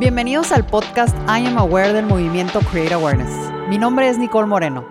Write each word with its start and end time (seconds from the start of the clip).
Bienvenidos 0.00 0.50
al 0.50 0.64
podcast 0.64 1.14
I 1.28 1.44
Am 1.44 1.58
Aware 1.58 1.92
del 1.92 2.06
movimiento 2.06 2.60
Create 2.60 2.94
Awareness. 2.94 3.30
Mi 3.68 3.76
nombre 3.76 4.08
es 4.08 4.16
Nicole 4.16 4.46
Moreno. 4.46 4.82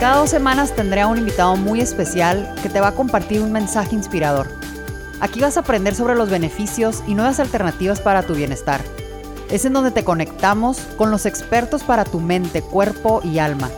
Cada 0.00 0.16
dos 0.16 0.30
semanas 0.30 0.74
tendré 0.74 1.02
a 1.02 1.06
un 1.06 1.16
invitado 1.16 1.54
muy 1.54 1.80
especial 1.80 2.56
que 2.60 2.68
te 2.68 2.80
va 2.80 2.88
a 2.88 2.94
compartir 2.96 3.40
un 3.40 3.52
mensaje 3.52 3.94
inspirador. 3.94 4.48
Aquí 5.20 5.38
vas 5.38 5.56
a 5.56 5.60
aprender 5.60 5.94
sobre 5.94 6.16
los 6.16 6.28
beneficios 6.28 7.04
y 7.06 7.14
nuevas 7.14 7.38
alternativas 7.38 8.00
para 8.00 8.24
tu 8.24 8.34
bienestar. 8.34 8.80
Es 9.48 9.64
en 9.64 9.74
donde 9.74 9.92
te 9.92 10.02
conectamos 10.02 10.80
con 10.96 11.12
los 11.12 11.24
expertos 11.24 11.84
para 11.84 12.04
tu 12.04 12.18
mente, 12.18 12.60
cuerpo 12.60 13.20
y 13.22 13.38
alma. 13.38 13.70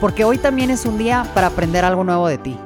Porque 0.00 0.22
hoy 0.22 0.38
también 0.38 0.70
es 0.70 0.86
un 0.86 0.96
día 0.96 1.26
para 1.34 1.48
aprender 1.48 1.84
algo 1.84 2.04
nuevo 2.04 2.28
de 2.28 2.38
ti. 2.38 2.56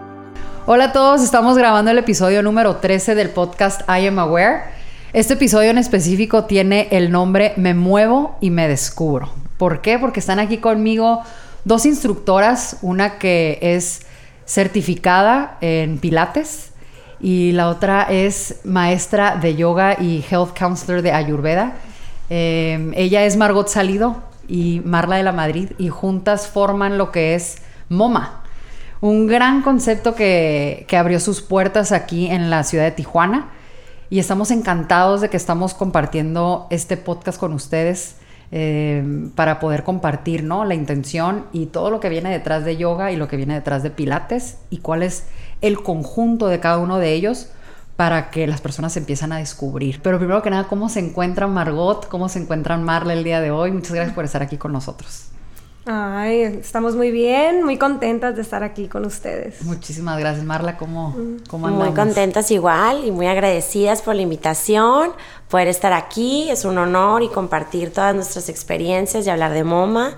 Hola 0.66 0.84
a 0.84 0.92
todos, 0.92 1.22
estamos 1.22 1.56
grabando 1.56 1.90
el 1.92 1.96
episodio 1.96 2.42
número 2.42 2.76
13 2.76 3.14
del 3.14 3.30
podcast 3.30 3.80
I 3.88 4.06
Am 4.06 4.18
Aware. 4.18 4.73
Este 5.14 5.34
episodio 5.34 5.70
en 5.70 5.78
específico 5.78 6.46
tiene 6.46 6.88
el 6.90 7.12
nombre 7.12 7.52
Me 7.54 7.72
muevo 7.72 8.36
y 8.40 8.50
me 8.50 8.66
descubro. 8.66 9.30
¿Por 9.58 9.80
qué? 9.80 9.96
Porque 9.96 10.18
están 10.18 10.40
aquí 10.40 10.56
conmigo 10.58 11.22
dos 11.64 11.86
instructoras, 11.86 12.78
una 12.82 13.16
que 13.18 13.60
es 13.62 14.02
certificada 14.44 15.56
en 15.60 15.98
Pilates 15.98 16.72
y 17.20 17.52
la 17.52 17.68
otra 17.68 18.02
es 18.10 18.58
maestra 18.64 19.36
de 19.36 19.54
yoga 19.54 19.96
y 20.00 20.24
health 20.28 20.58
counselor 20.58 21.00
de 21.00 21.12
Ayurveda. 21.12 21.74
Eh, 22.28 22.90
ella 22.96 23.24
es 23.24 23.36
Margot 23.36 23.68
Salido 23.68 24.20
y 24.48 24.82
Marla 24.84 25.14
de 25.14 25.22
la 25.22 25.30
Madrid 25.30 25.70
y 25.78 25.90
juntas 25.90 26.48
forman 26.48 26.98
lo 26.98 27.12
que 27.12 27.36
es 27.36 27.58
MoMA, 27.88 28.42
un 29.00 29.28
gran 29.28 29.62
concepto 29.62 30.16
que, 30.16 30.86
que 30.88 30.96
abrió 30.96 31.20
sus 31.20 31.40
puertas 31.40 31.92
aquí 31.92 32.26
en 32.26 32.50
la 32.50 32.64
ciudad 32.64 32.82
de 32.82 32.90
Tijuana 32.90 33.52
y 34.14 34.20
estamos 34.20 34.52
encantados 34.52 35.22
de 35.22 35.28
que 35.28 35.36
estamos 35.36 35.74
compartiendo 35.74 36.68
este 36.70 36.96
podcast 36.96 37.36
con 37.36 37.52
ustedes 37.52 38.14
eh, 38.52 39.28
para 39.34 39.58
poder 39.58 39.82
compartir 39.82 40.44
¿no? 40.44 40.64
la 40.64 40.76
intención 40.76 41.46
y 41.52 41.66
todo 41.66 41.90
lo 41.90 41.98
que 41.98 42.08
viene 42.08 42.30
detrás 42.30 42.64
de 42.64 42.76
yoga 42.76 43.10
y 43.10 43.16
lo 43.16 43.26
que 43.26 43.36
viene 43.36 43.54
detrás 43.54 43.82
de 43.82 43.90
pilates 43.90 44.58
y 44.70 44.78
cuál 44.78 45.02
es 45.02 45.24
el 45.62 45.82
conjunto 45.82 46.46
de 46.46 46.60
cada 46.60 46.78
uno 46.78 46.98
de 46.98 47.12
ellos 47.12 47.48
para 47.96 48.30
que 48.30 48.46
las 48.46 48.60
personas 48.60 48.92
se 48.92 49.00
empiezan 49.00 49.32
a 49.32 49.38
descubrir. 49.38 50.00
Pero 50.00 50.18
primero 50.18 50.42
que 50.42 50.50
nada, 50.50 50.68
¿cómo 50.68 50.88
se 50.88 51.00
encuentran 51.00 51.52
Margot? 51.52 52.06
¿Cómo 52.06 52.28
se 52.28 52.38
encuentran 52.38 52.84
Marla 52.84 53.14
el 53.14 53.24
día 53.24 53.40
de 53.40 53.50
hoy? 53.50 53.72
Muchas 53.72 53.94
gracias 53.94 54.14
por 54.14 54.24
estar 54.24 54.44
aquí 54.44 54.58
con 54.58 54.70
nosotros. 54.70 55.30
Ay, 55.86 56.40
estamos 56.40 56.96
muy 56.96 57.10
bien, 57.10 57.62
muy 57.62 57.76
contentas 57.76 58.34
de 58.36 58.42
estar 58.42 58.62
aquí 58.62 58.88
con 58.88 59.04
ustedes. 59.04 59.62
Muchísimas 59.62 60.18
gracias, 60.18 60.42
Marla. 60.42 60.78
¿Cómo, 60.78 61.10
mm. 61.10 61.44
cómo 61.46 61.66
andamos? 61.66 61.88
Muy 61.88 61.94
contentas 61.94 62.50
igual 62.50 63.04
y 63.04 63.10
muy 63.10 63.26
agradecidas 63.26 64.00
por 64.00 64.14
la 64.14 64.22
invitación, 64.22 65.10
poder 65.48 65.68
estar 65.68 65.92
aquí. 65.92 66.48
Es 66.48 66.64
un 66.64 66.78
honor 66.78 67.22
y 67.22 67.28
compartir 67.28 67.92
todas 67.92 68.14
nuestras 68.14 68.48
experiencias 68.48 69.26
y 69.26 69.30
hablar 69.30 69.52
de 69.52 69.62
MoMA. 69.62 70.12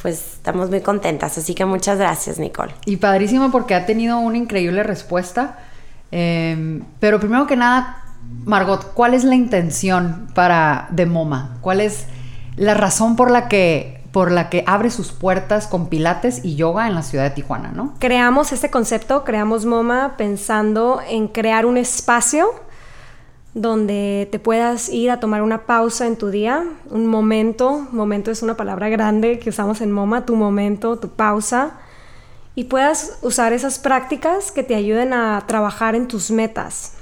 Pues 0.00 0.34
estamos 0.34 0.70
muy 0.70 0.80
contentas, 0.80 1.36
así 1.36 1.54
que 1.54 1.64
muchas 1.64 1.98
gracias, 1.98 2.38
Nicole. 2.38 2.72
Y 2.86 2.98
padrísimo 2.98 3.50
porque 3.50 3.74
ha 3.74 3.86
tenido 3.86 4.18
una 4.20 4.38
increíble 4.38 4.84
respuesta. 4.84 5.58
Em, 6.12 6.84
pero 7.00 7.18
primero 7.18 7.48
que 7.48 7.56
nada, 7.56 8.04
Margot, 8.44 8.94
¿cuál 8.94 9.14
es 9.14 9.24
la 9.24 9.34
intención 9.34 10.28
para 10.34 10.86
de 10.90 11.04
MoMA? 11.06 11.58
¿Cuál 11.60 11.80
es 11.80 12.06
la 12.56 12.74
razón 12.74 13.16
por 13.16 13.30
la 13.30 13.48
que 13.48 13.99
por 14.12 14.32
la 14.32 14.48
que 14.48 14.64
abre 14.66 14.90
sus 14.90 15.12
puertas 15.12 15.66
con 15.66 15.88
pilates 15.88 16.44
y 16.44 16.56
yoga 16.56 16.88
en 16.88 16.94
la 16.94 17.02
ciudad 17.02 17.24
de 17.24 17.30
Tijuana, 17.30 17.70
¿no? 17.72 17.94
Creamos 17.98 18.52
este 18.52 18.70
concepto, 18.70 19.24
creamos 19.24 19.66
MoMA 19.66 20.16
pensando 20.16 21.00
en 21.08 21.28
crear 21.28 21.66
un 21.66 21.76
espacio 21.76 22.48
donde 23.54 24.28
te 24.30 24.38
puedas 24.38 24.88
ir 24.88 25.10
a 25.10 25.20
tomar 25.20 25.42
una 25.42 25.66
pausa 25.66 26.06
en 26.06 26.16
tu 26.16 26.30
día, 26.30 26.64
un 26.88 27.06
momento, 27.06 27.86
momento 27.92 28.30
es 28.30 28.42
una 28.42 28.56
palabra 28.56 28.88
grande 28.88 29.38
que 29.38 29.50
usamos 29.50 29.80
en 29.80 29.90
MoMA, 29.90 30.24
tu 30.24 30.36
momento, 30.36 30.98
tu 30.98 31.10
pausa, 31.10 31.72
y 32.54 32.64
puedas 32.64 33.18
usar 33.22 33.52
esas 33.52 33.78
prácticas 33.78 34.52
que 34.52 34.62
te 34.62 34.74
ayuden 34.74 35.12
a 35.12 35.42
trabajar 35.46 35.94
en 35.94 36.08
tus 36.08 36.30
metas 36.30 36.94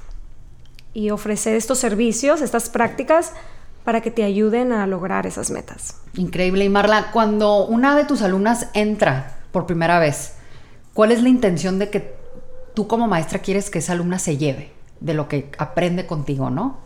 y 0.94 1.10
ofrecer 1.10 1.54
estos 1.56 1.78
servicios, 1.78 2.40
estas 2.40 2.70
prácticas 2.70 3.32
para 3.88 4.02
que 4.02 4.10
te 4.10 4.22
ayuden 4.22 4.72
a 4.72 4.86
lograr 4.86 5.26
esas 5.26 5.50
metas. 5.50 5.94
Increíble. 6.12 6.62
Y 6.62 6.68
Marla, 6.68 7.10
cuando 7.10 7.64
una 7.64 7.96
de 7.96 8.04
tus 8.04 8.20
alumnas 8.20 8.66
entra 8.74 9.38
por 9.50 9.64
primera 9.64 9.98
vez, 9.98 10.34
¿cuál 10.92 11.10
es 11.10 11.22
la 11.22 11.30
intención 11.30 11.78
de 11.78 11.88
que 11.88 12.14
tú 12.74 12.86
como 12.86 13.08
maestra 13.08 13.38
quieres 13.38 13.70
que 13.70 13.78
esa 13.78 13.94
alumna 13.94 14.18
se 14.18 14.36
lleve 14.36 14.72
de 15.00 15.14
lo 15.14 15.26
que 15.26 15.50
aprende 15.56 16.04
contigo, 16.04 16.50
no? 16.50 16.76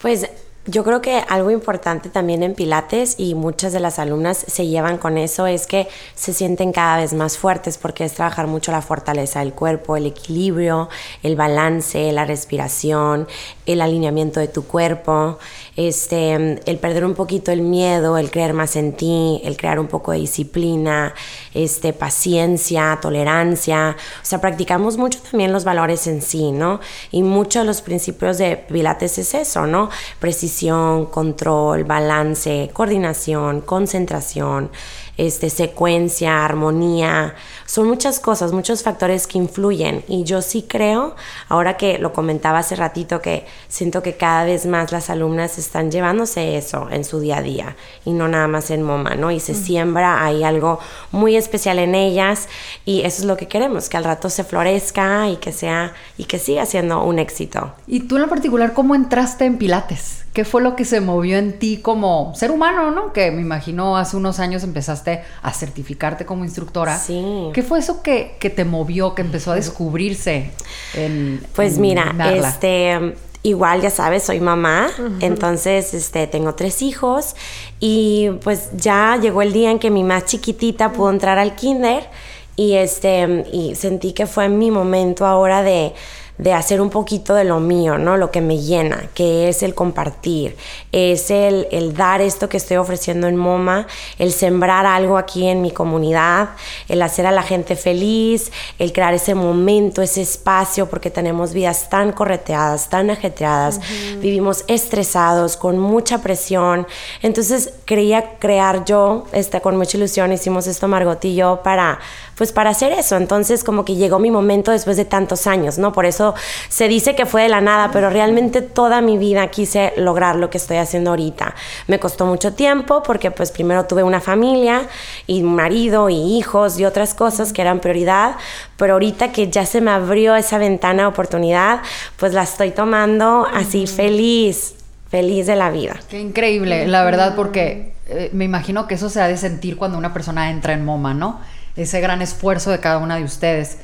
Pues 0.00 0.30
yo 0.66 0.84
creo 0.84 1.02
que 1.02 1.24
algo 1.28 1.50
importante 1.50 2.08
también 2.08 2.44
en 2.44 2.54
Pilates 2.54 3.16
y 3.18 3.34
muchas 3.34 3.72
de 3.72 3.80
las 3.80 3.98
alumnas 3.98 4.44
se 4.46 4.68
llevan 4.68 4.96
con 4.96 5.18
eso 5.18 5.48
es 5.48 5.66
que 5.66 5.88
se 6.14 6.32
sienten 6.32 6.70
cada 6.70 6.98
vez 6.98 7.14
más 7.14 7.36
fuertes 7.36 7.78
porque 7.78 8.04
es 8.04 8.12
trabajar 8.12 8.46
mucho 8.46 8.70
la 8.70 8.80
fortaleza 8.80 9.40
del 9.40 9.54
cuerpo, 9.54 9.96
el 9.96 10.06
equilibrio, 10.06 10.88
el 11.24 11.34
balance, 11.34 12.12
la 12.12 12.24
respiración, 12.24 13.26
el 13.66 13.80
alineamiento 13.80 14.40
de 14.40 14.48
tu 14.48 14.64
cuerpo, 14.64 15.38
este, 15.76 16.32
el 16.68 16.78
perder 16.78 17.04
un 17.04 17.14
poquito 17.14 17.52
el 17.52 17.62
miedo, 17.62 18.18
el 18.18 18.30
creer 18.30 18.54
más 18.54 18.76
en 18.76 18.92
ti, 18.92 19.40
el 19.44 19.56
crear 19.56 19.78
un 19.78 19.86
poco 19.86 20.12
de 20.12 20.18
disciplina, 20.18 21.14
este, 21.54 21.92
paciencia, 21.92 22.98
tolerancia. 23.00 23.96
O 24.22 24.24
sea, 24.24 24.40
practicamos 24.40 24.96
mucho 24.96 25.20
también 25.30 25.52
los 25.52 25.64
valores 25.64 26.06
en 26.06 26.22
sí, 26.22 26.50
¿no? 26.50 26.80
Y 27.10 27.22
muchos 27.22 27.62
de 27.62 27.66
los 27.66 27.82
principios 27.82 28.38
de 28.38 28.56
Pilates 28.56 29.18
es 29.18 29.34
eso, 29.34 29.66
¿no? 29.66 29.90
Precisión, 30.18 31.06
control, 31.06 31.84
balance, 31.84 32.70
coordinación, 32.72 33.60
concentración 33.60 34.70
este, 35.16 35.50
secuencia, 35.50 36.44
armonía, 36.44 37.34
son 37.66 37.86
muchas 37.86 38.18
cosas, 38.18 38.52
muchos 38.52 38.82
factores 38.82 39.26
que 39.26 39.38
influyen 39.38 40.04
y 40.08 40.24
yo 40.24 40.40
sí 40.42 40.64
creo, 40.66 41.14
ahora 41.48 41.76
que 41.76 41.98
lo 41.98 42.12
comentaba 42.12 42.58
hace 42.58 42.76
ratito, 42.76 43.20
que 43.20 43.46
siento 43.68 44.02
que 44.02 44.16
cada 44.16 44.44
vez 44.44 44.66
más 44.66 44.92
las 44.92 45.10
alumnas 45.10 45.58
están 45.58 45.90
llevándose 45.90 46.56
eso 46.56 46.88
en 46.90 47.04
su 47.04 47.20
día 47.20 47.38
a 47.38 47.42
día 47.42 47.76
y 48.04 48.12
no 48.12 48.28
nada 48.28 48.48
más 48.48 48.70
en 48.70 48.82
MoMA, 48.82 49.14
¿no? 49.14 49.30
Y 49.30 49.40
se 49.40 49.54
siembra 49.54 50.24
ahí 50.24 50.44
algo 50.44 50.78
muy 51.10 51.36
especial 51.36 51.78
en 51.78 51.94
ellas 51.94 52.48
y 52.84 53.02
eso 53.02 53.22
es 53.22 53.24
lo 53.24 53.36
que 53.36 53.48
queremos, 53.48 53.88
que 53.88 53.96
al 53.96 54.04
rato 54.04 54.30
se 54.30 54.44
florezca 54.44 55.28
y 55.28 55.36
que 55.36 55.52
sea 55.52 55.94
y 56.16 56.24
que 56.24 56.38
siga 56.38 56.66
siendo 56.66 57.02
un 57.02 57.18
éxito. 57.18 57.72
¿Y 57.86 58.00
tú 58.00 58.16
en 58.16 58.22
lo 58.22 58.28
particular 58.28 58.72
cómo 58.72 58.94
entraste 58.94 59.44
en 59.44 59.58
Pilates? 59.58 60.22
¿Qué 60.32 60.46
fue 60.46 60.62
lo 60.62 60.76
que 60.76 60.86
se 60.86 61.00
movió 61.02 61.36
en 61.36 61.58
ti 61.58 61.76
como 61.76 62.34
ser 62.34 62.50
humano, 62.50 62.90
no? 62.90 63.12
Que 63.12 63.30
me 63.30 63.42
imagino 63.42 63.98
hace 63.98 64.16
unos 64.16 64.40
años 64.40 64.62
empezaste 64.62 65.22
a 65.42 65.52
certificarte 65.52 66.24
como 66.24 66.44
instructora. 66.44 66.98
Sí. 66.98 67.50
¿Qué 67.52 67.62
fue 67.62 67.80
eso 67.80 68.02
que, 68.02 68.38
te 68.40 68.64
movió, 68.64 69.14
que 69.14 69.20
empezó 69.20 69.52
a 69.52 69.56
descubrirse 69.56 70.50
en 70.94 71.44
Pues 71.54 71.76
mira, 71.78 72.14
este 72.34 73.14
igual 73.42 73.80
ya 73.80 73.90
sabes, 73.90 74.22
soy 74.22 74.40
mamá, 74.40 74.90
entonces 75.20 75.94
este, 75.94 76.26
tengo 76.26 76.54
tres 76.54 76.80
hijos 76.80 77.34
y 77.80 78.30
pues 78.42 78.70
ya 78.76 79.18
llegó 79.20 79.42
el 79.42 79.52
día 79.52 79.70
en 79.70 79.78
que 79.78 79.90
mi 79.90 80.04
más 80.04 80.26
chiquitita 80.26 80.92
pudo 80.92 81.10
entrar 81.10 81.38
al 81.38 81.56
kinder 81.56 82.08
y, 82.54 82.74
este, 82.74 83.44
y 83.52 83.74
sentí 83.74 84.12
que 84.12 84.26
fue 84.26 84.48
mi 84.48 84.70
momento 84.70 85.26
ahora 85.26 85.62
de 85.62 85.92
de 86.38 86.52
hacer 86.52 86.80
un 86.80 86.90
poquito 86.90 87.34
de 87.34 87.44
lo 87.44 87.60
mío, 87.60 87.98
¿no? 87.98 88.16
Lo 88.16 88.30
que 88.30 88.40
me 88.40 88.58
llena, 88.58 89.04
que 89.14 89.48
es 89.48 89.62
el 89.62 89.74
compartir, 89.74 90.56
es 90.90 91.30
el, 91.30 91.68
el, 91.70 91.94
dar 91.94 92.20
esto 92.20 92.48
que 92.48 92.56
estoy 92.56 92.78
ofreciendo 92.78 93.28
en 93.28 93.36
MoMA, 93.36 93.86
el 94.18 94.32
sembrar 94.32 94.86
algo 94.86 95.18
aquí 95.18 95.46
en 95.46 95.60
mi 95.60 95.70
comunidad, 95.70 96.50
el 96.88 97.02
hacer 97.02 97.26
a 97.26 97.32
la 97.32 97.42
gente 97.42 97.76
feliz, 97.76 98.50
el 98.78 98.92
crear 98.92 99.12
ese 99.14 99.34
momento, 99.34 100.00
ese 100.02 100.22
espacio, 100.22 100.88
porque 100.88 101.10
tenemos 101.10 101.52
vidas 101.52 101.90
tan 101.90 102.12
correteadas, 102.12 102.88
tan 102.88 103.10
ajetreadas, 103.10 103.80
vivimos 104.20 104.64
estresados, 104.68 105.56
con 105.56 105.78
mucha 105.78 106.22
presión. 106.22 106.86
Entonces 107.20 107.74
quería 107.84 108.38
crear 108.38 108.84
yo, 108.84 109.24
este, 109.32 109.60
con 109.60 109.76
mucha 109.76 109.96
ilusión, 109.98 110.32
hicimos 110.32 110.66
esto 110.66 110.88
Margot 110.88 111.22
y 111.24 111.34
yo 111.34 111.60
para 111.62 111.98
pues 112.36 112.50
para 112.50 112.70
hacer 112.70 112.90
eso. 112.92 113.16
Entonces 113.16 113.62
como 113.62 113.84
que 113.84 113.94
llegó 113.94 114.18
mi 114.18 114.30
momento 114.30 114.72
después 114.72 114.96
de 114.96 115.04
tantos 115.04 115.46
años, 115.46 115.78
¿no? 115.78 115.92
Por 115.92 116.06
eso 116.06 116.31
se 116.68 116.88
dice 116.88 117.14
que 117.14 117.26
fue 117.26 117.42
de 117.42 117.48
la 117.48 117.60
nada, 117.60 117.90
pero 117.92 118.10
realmente 118.10 118.62
toda 118.62 119.00
mi 119.00 119.18
vida 119.18 119.46
quise 119.48 119.92
lograr 119.96 120.36
lo 120.36 120.50
que 120.50 120.58
estoy 120.58 120.76
haciendo 120.76 121.10
ahorita. 121.10 121.54
Me 121.86 121.98
costó 121.98 122.26
mucho 122.26 122.54
tiempo 122.54 123.02
porque 123.02 123.30
pues 123.30 123.50
primero 123.50 123.86
tuve 123.86 124.02
una 124.02 124.20
familia 124.20 124.82
y 125.26 125.42
marido 125.42 126.08
y 126.08 126.38
hijos 126.38 126.78
y 126.78 126.84
otras 126.84 127.14
cosas 127.14 127.52
que 127.52 127.62
eran 127.62 127.80
prioridad, 127.80 128.36
pero 128.76 128.94
ahorita 128.94 129.32
que 129.32 129.50
ya 129.50 129.66
se 129.66 129.80
me 129.80 129.90
abrió 129.90 130.36
esa 130.36 130.58
ventana 130.58 131.02
de 131.02 131.08
oportunidad, 131.08 131.80
pues 132.16 132.32
la 132.32 132.42
estoy 132.42 132.70
tomando 132.70 133.46
así 133.52 133.86
feliz, 133.86 134.74
feliz 135.08 135.46
de 135.46 135.56
la 135.56 135.70
vida. 135.70 135.96
Qué 136.08 136.20
increíble, 136.20 136.86
la 136.86 137.04
verdad, 137.04 137.34
porque 137.36 137.94
eh, 138.08 138.30
me 138.32 138.44
imagino 138.44 138.86
que 138.86 138.94
eso 138.94 139.08
se 139.08 139.20
ha 139.20 139.28
de 139.28 139.36
sentir 139.36 139.76
cuando 139.76 139.98
una 139.98 140.12
persona 140.12 140.50
entra 140.50 140.72
en 140.72 140.84
MoMA, 140.84 141.14
¿no? 141.14 141.40
ese 141.76 142.00
gran 142.00 142.22
esfuerzo 142.22 142.70
de 142.70 142.80
cada 142.80 142.98
una 142.98 143.16
de 143.16 143.24
ustedes. 143.24 143.78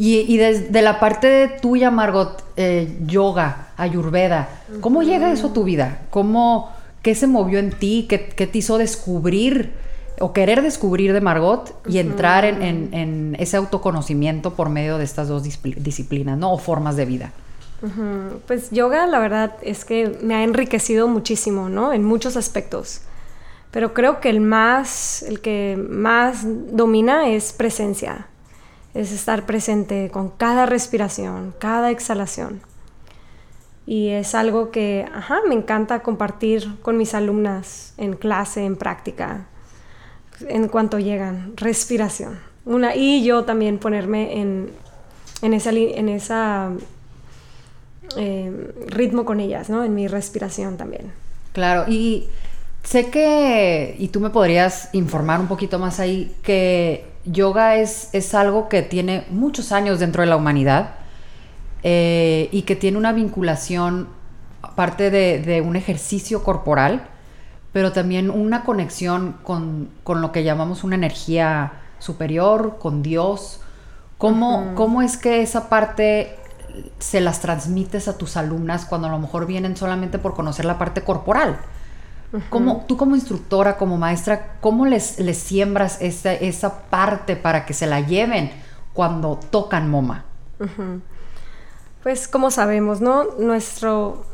Y, 0.00 0.36
desde 0.36 0.80
la 0.80 1.00
parte 1.00 1.26
de 1.26 1.48
tuya, 1.48 1.90
Margot, 1.90 2.44
eh, 2.56 2.98
yoga, 3.04 3.70
ayurveda, 3.76 4.48
¿cómo 4.80 5.02
llega 5.02 5.32
eso 5.32 5.48
a 5.48 5.52
tu 5.52 5.64
vida? 5.64 6.02
¿Cómo, 6.10 6.70
¿qué 7.02 7.16
se 7.16 7.26
movió 7.26 7.58
en 7.58 7.72
ti? 7.72 8.06
¿Qué, 8.08 8.18
te 8.18 8.58
hizo 8.58 8.78
descubrir 8.78 9.72
o 10.20 10.32
querer 10.32 10.62
descubrir 10.62 11.12
de 11.12 11.20
Margot 11.20 11.74
y 11.88 11.98
entrar 11.98 12.44
en, 12.44 13.36
ese 13.40 13.56
autoconocimiento 13.56 14.54
por 14.54 14.68
medio 14.68 14.98
de 14.98 15.04
estas 15.04 15.26
dos 15.26 15.42
disciplinas, 15.42 16.38
¿no? 16.38 16.52
O 16.52 16.58
formas 16.58 16.94
de 16.94 17.04
vida. 17.04 17.32
Pues 18.46 18.70
yoga, 18.70 19.04
la 19.08 19.18
verdad, 19.18 19.54
es 19.62 19.84
que 19.84 20.16
me 20.22 20.36
ha 20.36 20.44
enriquecido 20.44 21.08
muchísimo, 21.08 21.68
¿no? 21.68 21.92
En 21.92 22.04
muchos 22.04 22.36
aspectos. 22.36 23.00
Pero 23.72 23.94
creo 23.94 24.20
que 24.20 24.30
el 24.30 24.40
más, 24.40 25.22
el 25.22 25.40
que 25.40 25.76
más 25.90 26.44
domina 26.72 27.28
es 27.28 27.52
presencia. 27.52 28.26
Es 28.98 29.12
estar 29.12 29.46
presente 29.46 30.10
con 30.10 30.28
cada 30.28 30.66
respiración, 30.66 31.54
cada 31.60 31.92
exhalación. 31.92 32.60
Y 33.86 34.08
es 34.08 34.34
algo 34.34 34.72
que, 34.72 35.06
ajá, 35.14 35.38
me 35.48 35.54
encanta 35.54 36.00
compartir 36.00 36.80
con 36.82 36.96
mis 36.96 37.14
alumnas 37.14 37.94
en 37.96 38.14
clase, 38.14 38.64
en 38.64 38.74
práctica, 38.74 39.46
en 40.48 40.66
cuanto 40.66 40.98
llegan. 40.98 41.52
Respiración. 41.56 42.40
Una, 42.64 42.96
y 42.96 43.22
yo 43.22 43.44
también 43.44 43.78
ponerme 43.78 44.40
en, 44.40 44.72
en 45.42 45.54
esa, 45.54 45.70
en 45.70 46.08
esa 46.08 46.72
eh, 48.16 48.74
ritmo 48.88 49.24
con 49.24 49.38
ellas, 49.38 49.70
¿no? 49.70 49.84
En 49.84 49.94
mi 49.94 50.08
respiración 50.08 50.76
también. 50.76 51.12
Claro, 51.52 51.84
y 51.88 52.28
sé 52.82 53.10
que, 53.10 53.94
y 53.96 54.08
tú 54.08 54.18
me 54.18 54.30
podrías 54.30 54.88
informar 54.92 55.38
un 55.38 55.46
poquito 55.46 55.78
más 55.78 56.00
ahí, 56.00 56.34
que 56.42 57.07
yoga 57.24 57.76
es, 57.76 58.10
es 58.12 58.34
algo 58.34 58.68
que 58.68 58.82
tiene 58.82 59.24
muchos 59.30 59.72
años 59.72 59.98
dentro 59.98 60.22
de 60.22 60.28
la 60.28 60.36
humanidad 60.36 60.90
eh, 61.82 62.48
y 62.50 62.62
que 62.62 62.76
tiene 62.76 62.98
una 62.98 63.12
vinculación, 63.12 64.08
aparte 64.62 65.10
de, 65.10 65.60
un 65.60 65.76
ejercicio 65.76 66.42
corporal, 66.42 67.06
pero 67.72 67.92
también 67.92 68.30
una 68.30 68.64
conexión 68.64 69.36
con, 69.42 69.90
lo 70.06 70.32
que 70.32 70.42
llamamos 70.42 70.82
una 70.82 70.96
energía 70.96 71.72
superior, 71.98 72.78
con 72.78 73.02
Dios. 73.02 73.60
¿Cómo, 74.16 74.72
¿Cómo 74.74 75.02
es 75.02 75.16
que 75.16 75.42
esa 75.42 75.68
parte 75.68 76.36
se 76.98 77.20
las 77.20 77.40
transmites 77.40 78.08
a 78.08 78.18
tus 78.18 78.36
alumnas 78.36 78.84
cuando 78.84 79.06
a 79.08 79.10
lo 79.10 79.18
mejor 79.18 79.46
vienen 79.46 79.76
solamente 79.76 80.18
por 80.18 80.34
conocer 80.34 80.64
la 80.64 80.78
parte 80.78 81.02
corporal? 81.02 81.58
Tú 82.86 82.96
como 82.96 83.16
instructora, 83.16 83.76
como 83.76 83.96
maestra, 83.96 84.56
cómo 84.60 84.86
les, 84.86 85.18
les 85.18 85.38
siembras 85.38 85.98
esa, 86.00 86.32
esa, 86.32 86.82
parte 86.90 87.36
para 87.36 87.64
que 87.64 87.74
se 87.74 87.86
la 87.86 88.00
lleven 88.00 88.50
cuando 88.92 89.38
tocan 89.50 89.90
MoMA? 89.90 90.24
Pues 92.02 92.28
como 92.28 92.50
sabemos, 92.50 93.00
¿no? 93.00 93.24
Nuestro 93.38 94.24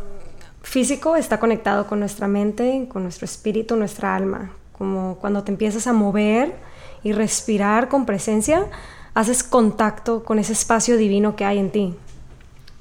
físico 0.63 1.17
está 1.17 1.39
conectado 1.39 1.87
con 1.87 2.01
nuestra 2.01 2.27
mente, 2.27 2.89
con 2.91 3.03
nuestro 3.03 3.25
espíritu, 3.25 3.77
nuestra 3.77 4.17
alma. 4.17 4.51
Como 4.73 5.17
cuando 5.17 5.45
te 5.45 5.53
empiezas 5.53 5.87
a 5.87 5.93
mover 5.93 6.57
y 7.03 7.13
respirar 7.13 7.89
con 7.89 8.07
presencia, 8.07 8.67
haces 9.15 9.45
contacto 9.45 10.25
con 10.25 10.39
ese 10.39 10.53
espacio 10.53 10.97
divino 10.97 11.37
que 11.37 11.45
hay 11.45 11.59
en 11.59 11.71
ti 11.71 11.97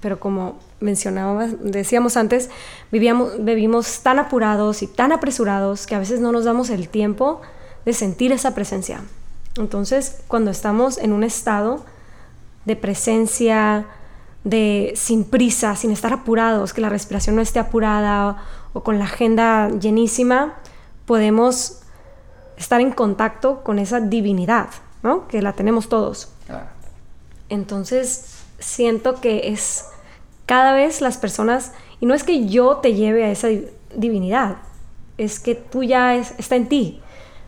pero 0.03 0.19
como 0.19 0.59
mencionaba, 0.83 1.47
decíamos 1.61 2.17
antes, 2.17 2.49
vivíamos, 2.91 3.43
vivimos 3.43 4.01
tan 4.01 4.19
apurados 4.19 4.83
y 4.83 4.87
tan 4.87 5.11
apresurados 5.11 5.87
que 5.87 5.95
a 5.95 5.99
veces 5.99 6.19
no 6.19 6.31
nos 6.31 6.43
damos 6.43 6.69
el 6.69 6.89
tiempo 6.89 7.41
de 7.85 7.93
sentir 7.93 8.31
esa 8.31 8.53
presencia. 8.53 9.01
Entonces, 9.57 10.21
cuando 10.27 10.51
estamos 10.51 10.97
en 10.97 11.13
un 11.13 11.23
estado 11.23 11.83
de 12.65 12.75
presencia, 12.75 13.85
de 14.43 14.93
sin 14.95 15.23
prisa, 15.23 15.75
sin 15.75 15.91
estar 15.91 16.13
apurados, 16.13 16.73
que 16.73 16.81
la 16.81 16.89
respiración 16.89 17.35
no 17.35 17.41
esté 17.41 17.59
apurada 17.59 18.43
o 18.73 18.83
con 18.83 18.99
la 18.99 19.05
agenda 19.05 19.69
llenísima, 19.69 20.55
podemos 21.05 21.79
estar 22.57 22.81
en 22.81 22.91
contacto 22.91 23.63
con 23.63 23.79
esa 23.79 23.99
divinidad, 23.99 24.69
¿no? 25.01 25.27
Que 25.27 25.41
la 25.41 25.53
tenemos 25.53 25.89
todos. 25.89 26.29
Entonces, 27.49 28.43
siento 28.59 29.21
que 29.21 29.49
es 29.51 29.85
cada 30.45 30.73
vez 30.73 31.01
las 31.01 31.17
personas, 31.17 31.73
y 31.99 32.05
no 32.05 32.13
es 32.13 32.23
que 32.23 32.47
yo 32.47 32.77
te 32.77 32.93
lleve 32.93 33.25
a 33.25 33.31
esa 33.31 33.47
divinidad, 33.95 34.57
es 35.17 35.39
que 35.39 35.55
tú 35.55 35.83
ya 35.83 36.15
está 36.15 36.55
en 36.55 36.67
ti, 36.67 37.01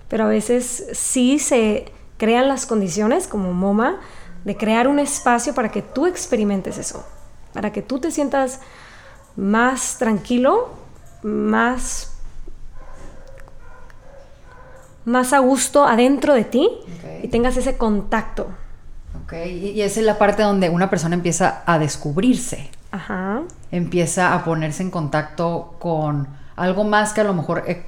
pero 0.08 0.26
a 0.26 0.28
veces 0.28 0.88
sí 0.94 1.40
se 1.40 1.92
crean 2.18 2.48
las 2.48 2.66
condiciones 2.66 3.28
como 3.28 3.54
MoMA 3.54 4.00
de 4.44 4.56
crear 4.56 4.88
un 4.88 5.00
espacio 5.00 5.54
para 5.54 5.70
que 5.70 5.82
tú 5.82 6.06
experimentes 6.06 6.78
eso, 6.78 7.06
para 7.54 7.72
que 7.72 7.82
tú 7.82 8.00
te 8.00 8.12
sientas 8.12 8.60
más 9.36 9.98
tranquilo, 9.98 10.70
más 11.24 12.12
más 15.06 15.34
a 15.34 15.40
gusto 15.40 15.86
adentro 15.86 16.34
de 16.34 16.44
ti 16.44 16.68
y 17.22 17.28
tengas 17.28 17.58
ese 17.58 17.78
contacto. 17.78 18.48
Ok, 19.24 19.34
y 19.46 19.82
esa 19.82 20.00
es 20.00 20.06
la 20.06 20.18
parte 20.18 20.42
donde 20.42 20.70
una 20.70 20.90
persona 20.90 21.16
empieza 21.16 21.64
a 21.66 21.80
descubrirse. 21.80 22.70
Ajá. 22.96 23.42
empieza 23.72 24.34
a 24.34 24.44
ponerse 24.44 24.84
en 24.84 24.92
contacto 24.92 25.76
con 25.80 26.28
algo 26.56 26.84
más 26.84 27.14
que 27.14 27.22
a 27.22 27.24
lo 27.26 27.34
mejor 27.34 27.64
eh, 27.68 27.86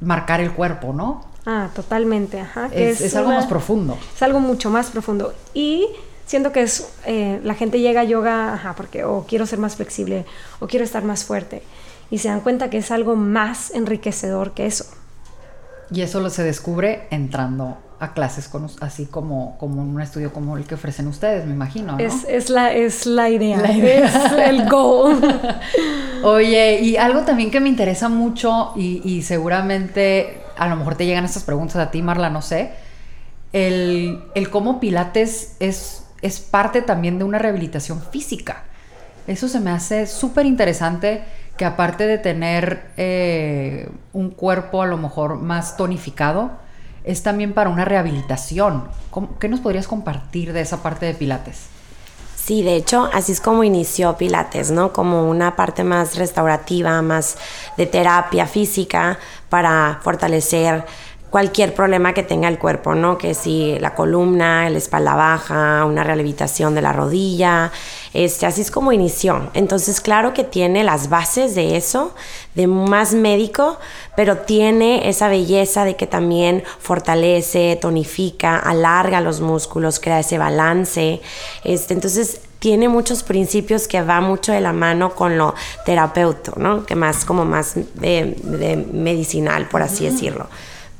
marcar 0.00 0.40
el 0.40 0.52
cuerpo, 0.52 0.92
¿no? 0.92 1.24
Ah, 1.46 1.70
totalmente, 1.74 2.40
ajá. 2.40 2.68
es, 2.72 3.16
algo 3.16 3.30
más 3.30 3.46
profundo. 3.46 3.98
Es 4.14 4.22
algo 4.22 4.40
mucho 4.40 4.70
más 4.70 4.90
profundo. 4.90 5.34
Y 5.54 5.86
siento 6.26 6.52
que 6.52 6.62
es, 6.62 6.92
eh, 7.06 7.40
la 7.42 7.54
gente 7.54 7.80
llega 7.80 8.02
a 8.02 8.04
yoga, 8.04 8.54
ajá, 8.54 8.74
porque 8.76 9.04
o 9.04 9.24
quiero 9.26 9.46
ser 9.46 9.58
más 9.58 9.76
flexible, 9.76 10.24
o 10.60 10.66
quiero 10.66 10.84
estar 10.84 11.02
más 11.02 11.24
fuerte. 11.24 11.62
Y 12.10 12.18
se 12.18 12.28
dan 12.28 12.40
cuenta 12.40 12.70
que 12.70 12.78
es 12.78 12.90
algo 12.90 13.16
más 13.16 13.70
enriquecedor 13.70 14.52
que 14.52 14.66
eso. 14.66 14.84
Y 15.90 16.02
eso 16.02 16.20
lo 16.20 16.30
se 16.30 16.42
descubre 16.42 17.06
entrando 17.10 17.78
a 18.02 18.14
clases 18.14 18.48
con, 18.48 18.66
así 18.80 19.06
como, 19.06 19.56
como 19.58 19.80
un 19.80 20.00
estudio 20.00 20.32
como 20.32 20.56
el 20.56 20.64
que 20.64 20.74
ofrecen 20.74 21.06
ustedes, 21.06 21.46
me 21.46 21.52
imagino. 21.52 21.92
¿no? 21.92 21.98
Es, 22.00 22.50
la, 22.50 22.72
es 22.72 23.06
la 23.06 23.30
idea, 23.30 23.60
es 23.62 24.32
el 24.44 24.68
goal. 24.68 25.20
Oye, 26.24 26.80
y 26.80 26.96
algo 26.96 27.20
también 27.20 27.52
que 27.52 27.60
me 27.60 27.68
interesa 27.68 28.08
mucho 28.08 28.72
y, 28.74 29.22
seguramente 29.22 30.40
a 30.56 30.68
lo 30.68 30.74
mejor 30.74 30.96
te 30.96 31.06
llegan 31.06 31.24
estas 31.24 31.44
preguntas 31.44 31.76
a 31.76 31.92
ti, 31.92 32.02
Marla, 32.02 32.28
no 32.28 32.42
sé, 32.42 32.72
el, 33.52 34.20
cómo 34.50 34.80
Pilates 34.80 35.54
es, 35.60 36.04
es 36.22 36.40
parte 36.40 36.82
también 36.82 37.18
de 37.18 37.24
una 37.24 37.38
rehabilitación 37.38 38.02
física. 38.02 38.64
Eso 39.28 39.46
se 39.46 39.60
me 39.60 39.70
hace 39.70 40.08
súper 40.08 40.46
interesante 40.46 41.22
que 41.56 41.64
aparte 41.64 42.08
de 42.08 42.18
tener 42.18 42.82
eh, 42.96 43.88
un 44.12 44.30
cuerpo 44.30 44.82
a 44.82 44.86
lo 44.86 44.98
mejor 44.98 45.36
más 45.36 45.76
tonificado, 45.76 46.61
es 47.04 47.22
también 47.22 47.52
para 47.52 47.70
una 47.70 47.84
rehabilitación. 47.84 48.88
¿Qué 49.38 49.48
nos 49.48 49.60
podrías 49.60 49.88
compartir 49.88 50.52
de 50.52 50.60
esa 50.60 50.82
parte 50.82 51.06
de 51.06 51.14
Pilates? 51.14 51.66
Sí, 52.36 52.62
de 52.64 52.74
hecho, 52.74 53.08
así 53.12 53.30
es 53.30 53.40
como 53.40 53.62
inició 53.62 54.16
Pilates, 54.16 54.72
¿no? 54.72 54.92
Como 54.92 55.30
una 55.30 55.54
parte 55.54 55.84
más 55.84 56.16
restaurativa, 56.16 57.00
más 57.00 57.36
de 57.76 57.86
terapia 57.86 58.46
física 58.46 59.18
para 59.48 60.00
fortalecer 60.02 60.84
cualquier 61.32 61.72
problema 61.72 62.12
que 62.12 62.22
tenga 62.22 62.46
el 62.46 62.58
cuerpo, 62.58 62.94
¿no? 62.94 63.16
Que 63.16 63.32
si 63.32 63.78
la 63.78 63.94
columna, 63.94 64.68
la 64.68 64.76
espalda 64.76 65.14
baja, 65.14 65.86
una 65.86 66.04
rehabilitación 66.04 66.74
de 66.74 66.82
la 66.82 66.92
rodilla, 66.92 67.72
este, 68.12 68.44
así 68.44 68.60
es 68.60 68.70
como 68.70 68.92
inició. 68.92 69.50
Entonces, 69.54 70.02
claro 70.02 70.34
que 70.34 70.44
tiene 70.44 70.84
las 70.84 71.08
bases 71.08 71.54
de 71.54 71.78
eso, 71.78 72.14
de 72.54 72.66
más 72.66 73.14
médico, 73.14 73.78
pero 74.14 74.36
tiene 74.36 75.08
esa 75.08 75.28
belleza 75.28 75.86
de 75.86 75.96
que 75.96 76.06
también 76.06 76.64
fortalece, 76.78 77.78
tonifica, 77.80 78.58
alarga 78.58 79.22
los 79.22 79.40
músculos, 79.40 80.00
crea 80.00 80.20
ese 80.20 80.36
balance. 80.36 81.22
Este, 81.64 81.94
entonces, 81.94 82.42
tiene 82.58 82.90
muchos 82.90 83.22
principios 83.22 83.88
que 83.88 84.02
va 84.02 84.20
mucho 84.20 84.52
de 84.52 84.60
la 84.60 84.74
mano 84.74 85.14
con 85.14 85.38
lo 85.38 85.54
terapeuta, 85.86 86.52
¿no? 86.56 86.84
Que 86.84 86.94
más 86.94 87.24
como 87.24 87.46
más 87.46 87.72
de, 87.94 88.86
medicinal, 88.92 89.66
por 89.70 89.80
así 89.80 90.04
decirlo. 90.04 90.46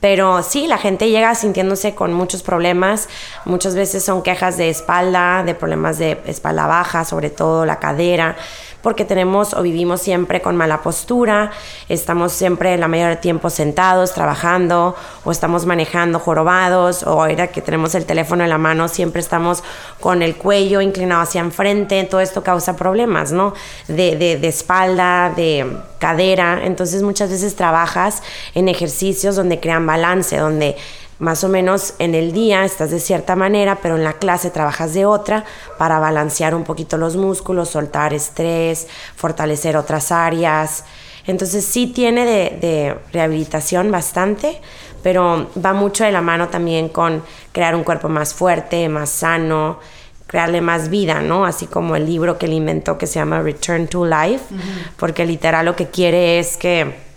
Pero 0.02 0.42
sí, 0.42 0.66
la 0.66 0.78
gente 0.78 1.10
llega 1.10 1.32
sintiéndose 1.36 1.94
con 1.94 2.12
muchos 2.12 2.42
problemas. 2.42 3.08
Muchas 3.44 3.76
veces 3.76 4.04
son 4.04 4.24
quejas 4.24 4.56
de 4.56 4.68
espalda, 4.68 5.44
de 5.44 5.54
problemas 5.54 5.96
de 5.96 6.20
espalda 6.26 6.66
baja, 6.66 7.04
sobre 7.04 7.30
todo 7.30 7.64
la 7.64 7.78
cadera 7.78 8.36
porque 8.82 9.04
tenemos 9.04 9.54
o 9.54 9.62
vivimos 9.62 10.00
siempre 10.02 10.42
con 10.42 10.56
mala 10.56 10.82
postura, 10.82 11.52
estamos 11.88 12.32
siempre 12.32 12.76
la 12.76 12.88
mayor 12.88 13.16
tiempo 13.16 13.48
sentados, 13.50 14.12
trabajando, 14.12 14.94
o 15.24 15.30
estamos 15.30 15.66
manejando 15.66 16.18
jorobados, 16.18 17.04
o 17.04 17.26
era 17.26 17.46
que 17.48 17.62
tenemos 17.62 17.94
el 17.94 18.04
teléfono 18.04 18.44
en 18.44 18.50
la 18.50 18.58
mano, 18.58 18.88
siempre 18.88 19.20
estamos 19.20 19.62
con 20.00 20.22
el 20.22 20.36
cuello 20.36 20.80
inclinado 20.80 21.22
hacia 21.22 21.40
enfrente, 21.40 22.02
todo 22.04 22.20
esto 22.20 22.42
causa 22.42 22.76
problemas, 22.76 23.32
¿no? 23.32 23.54
De, 23.88 24.16
de 24.16 24.48
espalda, 24.48 25.32
de 25.34 25.78
cadera, 25.98 26.62
entonces 26.64 27.02
muchas 27.02 27.30
veces 27.30 27.54
trabajas 27.54 28.22
en 28.54 28.68
ejercicios 28.68 29.36
donde 29.36 29.60
crean 29.60 29.86
balance, 29.86 30.36
donde 30.36 30.76
más 31.22 31.44
o 31.44 31.48
menos 31.48 31.94
en 32.00 32.16
el 32.16 32.32
día 32.32 32.64
estás 32.64 32.90
de 32.90 32.98
cierta 32.98 33.36
manera, 33.36 33.78
pero 33.80 33.94
en 33.94 34.02
la 34.02 34.14
clase 34.14 34.50
trabajas 34.50 34.92
de 34.92 35.06
otra 35.06 35.44
para 35.78 36.00
balancear 36.00 36.52
un 36.52 36.64
poquito 36.64 36.96
los 36.96 37.14
músculos, 37.14 37.68
soltar 37.68 38.12
estrés, 38.12 38.88
fortalecer 39.14 39.76
otras 39.76 40.10
áreas. 40.10 40.84
Entonces 41.24 41.64
sí 41.64 41.86
tiene 41.86 42.24
de, 42.24 42.58
de 42.60 42.96
rehabilitación 43.12 43.92
bastante, 43.92 44.60
pero 45.04 45.48
va 45.64 45.72
mucho 45.72 46.02
de 46.02 46.10
la 46.10 46.22
mano 46.22 46.48
también 46.48 46.88
con 46.88 47.22
crear 47.52 47.76
un 47.76 47.84
cuerpo 47.84 48.08
más 48.08 48.34
fuerte, 48.34 48.88
más 48.88 49.08
sano, 49.08 49.78
crearle 50.26 50.60
más 50.60 50.88
vida, 50.88 51.22
¿no? 51.22 51.46
Así 51.46 51.68
como 51.68 51.94
el 51.94 52.04
libro 52.04 52.36
que 52.36 52.46
él 52.46 52.54
inventó 52.54 52.98
que 52.98 53.06
se 53.06 53.20
llama 53.20 53.40
Return 53.42 53.86
to 53.86 54.04
Life, 54.04 54.52
porque 54.96 55.24
literal 55.24 55.66
lo 55.66 55.76
que 55.76 55.86
quiere 55.86 56.40
es 56.40 56.56
que 56.56 57.11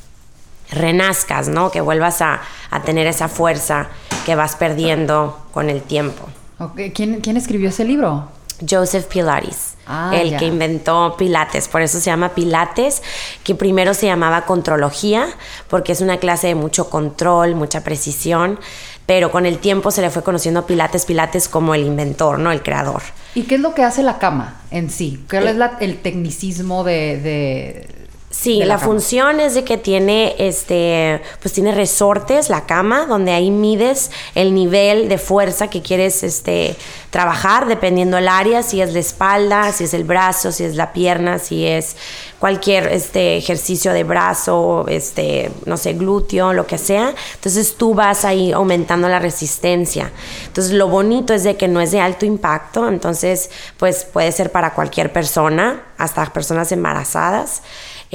renazcas, 0.72 1.48
¿no? 1.48 1.72
Que 1.72 1.82
vuelvas 1.82 2.22
a, 2.22 2.42
a 2.72 2.82
tener 2.84 3.08
esa 3.08 3.28
fuerza 3.28 3.88
que 4.26 4.36
vas 4.36 4.56
perdiendo 4.56 5.40
con 5.54 5.70
el 5.70 5.82
tiempo. 5.82 6.28
Okay. 6.60 6.92
¿Quién, 6.92 7.22
¿Quién 7.22 7.38
escribió 7.38 7.70
ese 7.70 7.84
libro? 7.86 8.30
Joseph 8.68 9.06
Pilates. 9.08 9.74
Ah, 9.88 10.14
el 10.16 10.38
que 10.38 10.46
inventó 10.46 11.16
Pilates, 11.18 11.68
por 11.68 11.82
eso 11.82 12.00
se 12.00 12.06
llama 12.06 12.30
Pilates, 12.30 13.04
que 13.44 13.54
primero 13.54 13.94
se 13.94 14.06
llamaba 14.08 14.46
contrología, 14.46 15.28
porque 15.70 15.92
es 15.92 16.02
una 16.02 16.18
clase 16.18 16.48
de 16.48 16.56
mucho 16.56 16.90
control, 16.90 17.54
mucha 17.54 17.84
precisión, 17.84 18.58
pero 19.06 19.30
con 19.30 19.46
el 19.46 19.60
tiempo 19.60 19.92
se 19.92 20.02
le 20.02 20.10
fue 20.10 20.24
conociendo 20.24 20.62
a 20.62 20.66
Pilates, 20.66 21.06
Pilates 21.06 21.48
como 21.50 21.76
el 21.76 21.84
inventor, 21.86 22.40
¿no? 22.40 22.52
El 22.52 22.64
creador. 22.64 23.04
¿Y 23.36 23.44
qué 23.44 23.56
es 23.56 23.62
lo 23.62 23.76
que 23.76 23.84
hace 23.84 24.02
la 24.02 24.18
cama 24.18 24.62
en 24.72 24.90
sí? 24.90 25.24
¿Cuál 25.30 25.50
es 25.50 25.56
la- 25.58 25.78
el 25.82 25.98
tecnicismo 26.02 26.84
de... 26.86 27.20
de- 27.20 28.05
Sí, 28.38 28.64
la, 28.64 28.78
función 28.78 29.40
es 29.40 29.56
de 29.56 29.64
que 29.64 29.78
tiene 29.78 30.36
este, 30.38 31.22
pues 31.42 31.54
tiene 31.54 31.74
resortes, 31.74 32.50
la 32.50 32.66
cama, 32.66 33.06
donde 33.06 33.32
ahí 33.32 33.50
mides 33.50 34.12
el 34.36 34.54
nivel 34.54 35.08
de 35.08 35.18
fuerza 35.18 35.70
que 35.70 35.82
quieres 35.82 36.22
este, 36.22 36.76
trabajar, 37.12 37.66
dependiendo 37.66 38.18
el 38.18 38.28
área, 38.28 38.62
si 38.62 38.82
es 38.82 38.94
la 38.94 39.00
espalda, 39.00 39.72
si 39.72 39.86
es 39.86 39.94
el 39.94 40.04
brazo, 40.04 40.52
si 40.52 40.66
es 40.66 40.76
la 40.76 40.92
pierna, 40.92 41.40
si 41.40 41.66
es 41.66 41.96
cualquier 42.38 42.88
este, 42.88 43.38
ejercicio 43.38 43.94
de 43.94 44.04
brazo, 44.04 44.86
este, 44.90 45.50
no 45.66 45.78
sé, 45.78 45.94
glúteo, 45.94 46.52
lo 46.52 46.68
que 46.68 46.78
sea. 46.78 47.16
Entonces 47.36 47.76
tú 47.76 47.96
vas 47.96 48.26
ahí 48.26 48.52
aumentando 48.52 49.08
la 49.08 49.20
resistencia. 49.20 50.12
Entonces 50.46 50.74
lo 50.74 50.90
bonito 50.90 51.34
es 51.34 51.44
de 51.44 51.56
que 51.56 51.70
no 51.70 51.80
es 51.80 51.92
de 51.92 52.02
alto 52.02 52.26
impacto, 52.26 52.88
entonces 52.90 53.50
pues 53.78 54.04
puede 54.04 54.32
ser 54.34 54.52
para 54.52 54.74
cualquier 54.74 55.14
persona, 55.14 55.84
hasta 55.98 56.26
personas 56.34 56.72
embarazadas. 56.74 57.64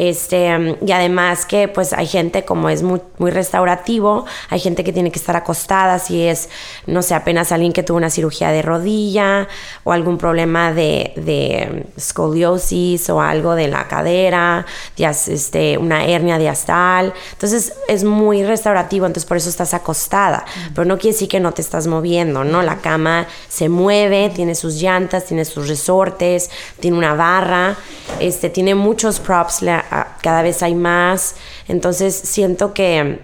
Este, 0.03 0.79
y 0.87 0.93
además 0.93 1.45
que 1.45 1.69
pues 1.69 1.93
hay 1.93 2.07
gente 2.07 2.47
como 2.47 2.71
es 2.71 2.83
muy, 2.83 3.03
muy 3.19 3.31
restaurativo, 3.31 4.25
hay 4.49 4.59
gente 4.59 4.83
que 4.83 4.95
tiene 4.95 5.13
que 5.13 5.19
estar 5.19 5.37
acostada 5.37 5.99
si 5.99 6.23
es, 6.27 6.49
no 6.87 7.03
sé, 7.03 7.15
apenas 7.15 7.53
alguien 7.53 7.75
que 7.75 7.83
tuvo 7.83 7.99
una 7.99 8.09
cirugía 8.09 8.51
de 8.51 8.63
rodilla 8.63 9.47
o 9.85 9.93
algún 9.93 10.17
problema 10.17 10.73
de, 10.73 11.13
de 11.17 11.85
escoliosis 11.99 13.11
o 13.11 13.21
algo 13.21 13.55
de 13.55 13.69
la 13.69 13.89
cadera, 13.89 14.65
este, 14.97 15.77
una 15.77 16.07
hernia 16.07 16.39
diastal. 16.39 17.13
Entonces 17.33 17.75
es 17.87 18.03
muy 18.03 18.43
restaurativo, 18.43 19.05
entonces 19.05 19.29
por 19.29 19.37
eso 19.37 19.51
estás 19.51 19.75
acostada, 19.75 20.47
pero 20.75 20.87
no 20.87 20.97
quiere 20.97 21.13
decir 21.13 21.29
que 21.29 21.41
no 21.41 21.53
te 21.53 21.61
estás 21.61 21.87
moviendo, 21.87 22.43
¿no? 22.43 22.63
La 22.63 22.79
cama 22.79 23.27
se 23.51 23.69
mueve, 23.69 24.31
tiene 24.35 24.55
sus 24.55 24.77
llantas, 24.81 25.27
tiene 25.27 25.45
sus 25.45 25.69
resortes, 25.69 26.51
tiene 26.81 26.97
una 26.97 27.15
barra, 27.15 27.77
este, 28.19 28.49
tiene 28.49 28.75
muchos 28.75 29.21
props, 29.21 29.61
la- 29.61 29.85
cada 30.23 30.43
vez 30.43 30.63
hay 30.63 30.75
más, 30.75 31.35
entonces 31.69 32.15
siento 32.15 32.73
que 32.75 33.21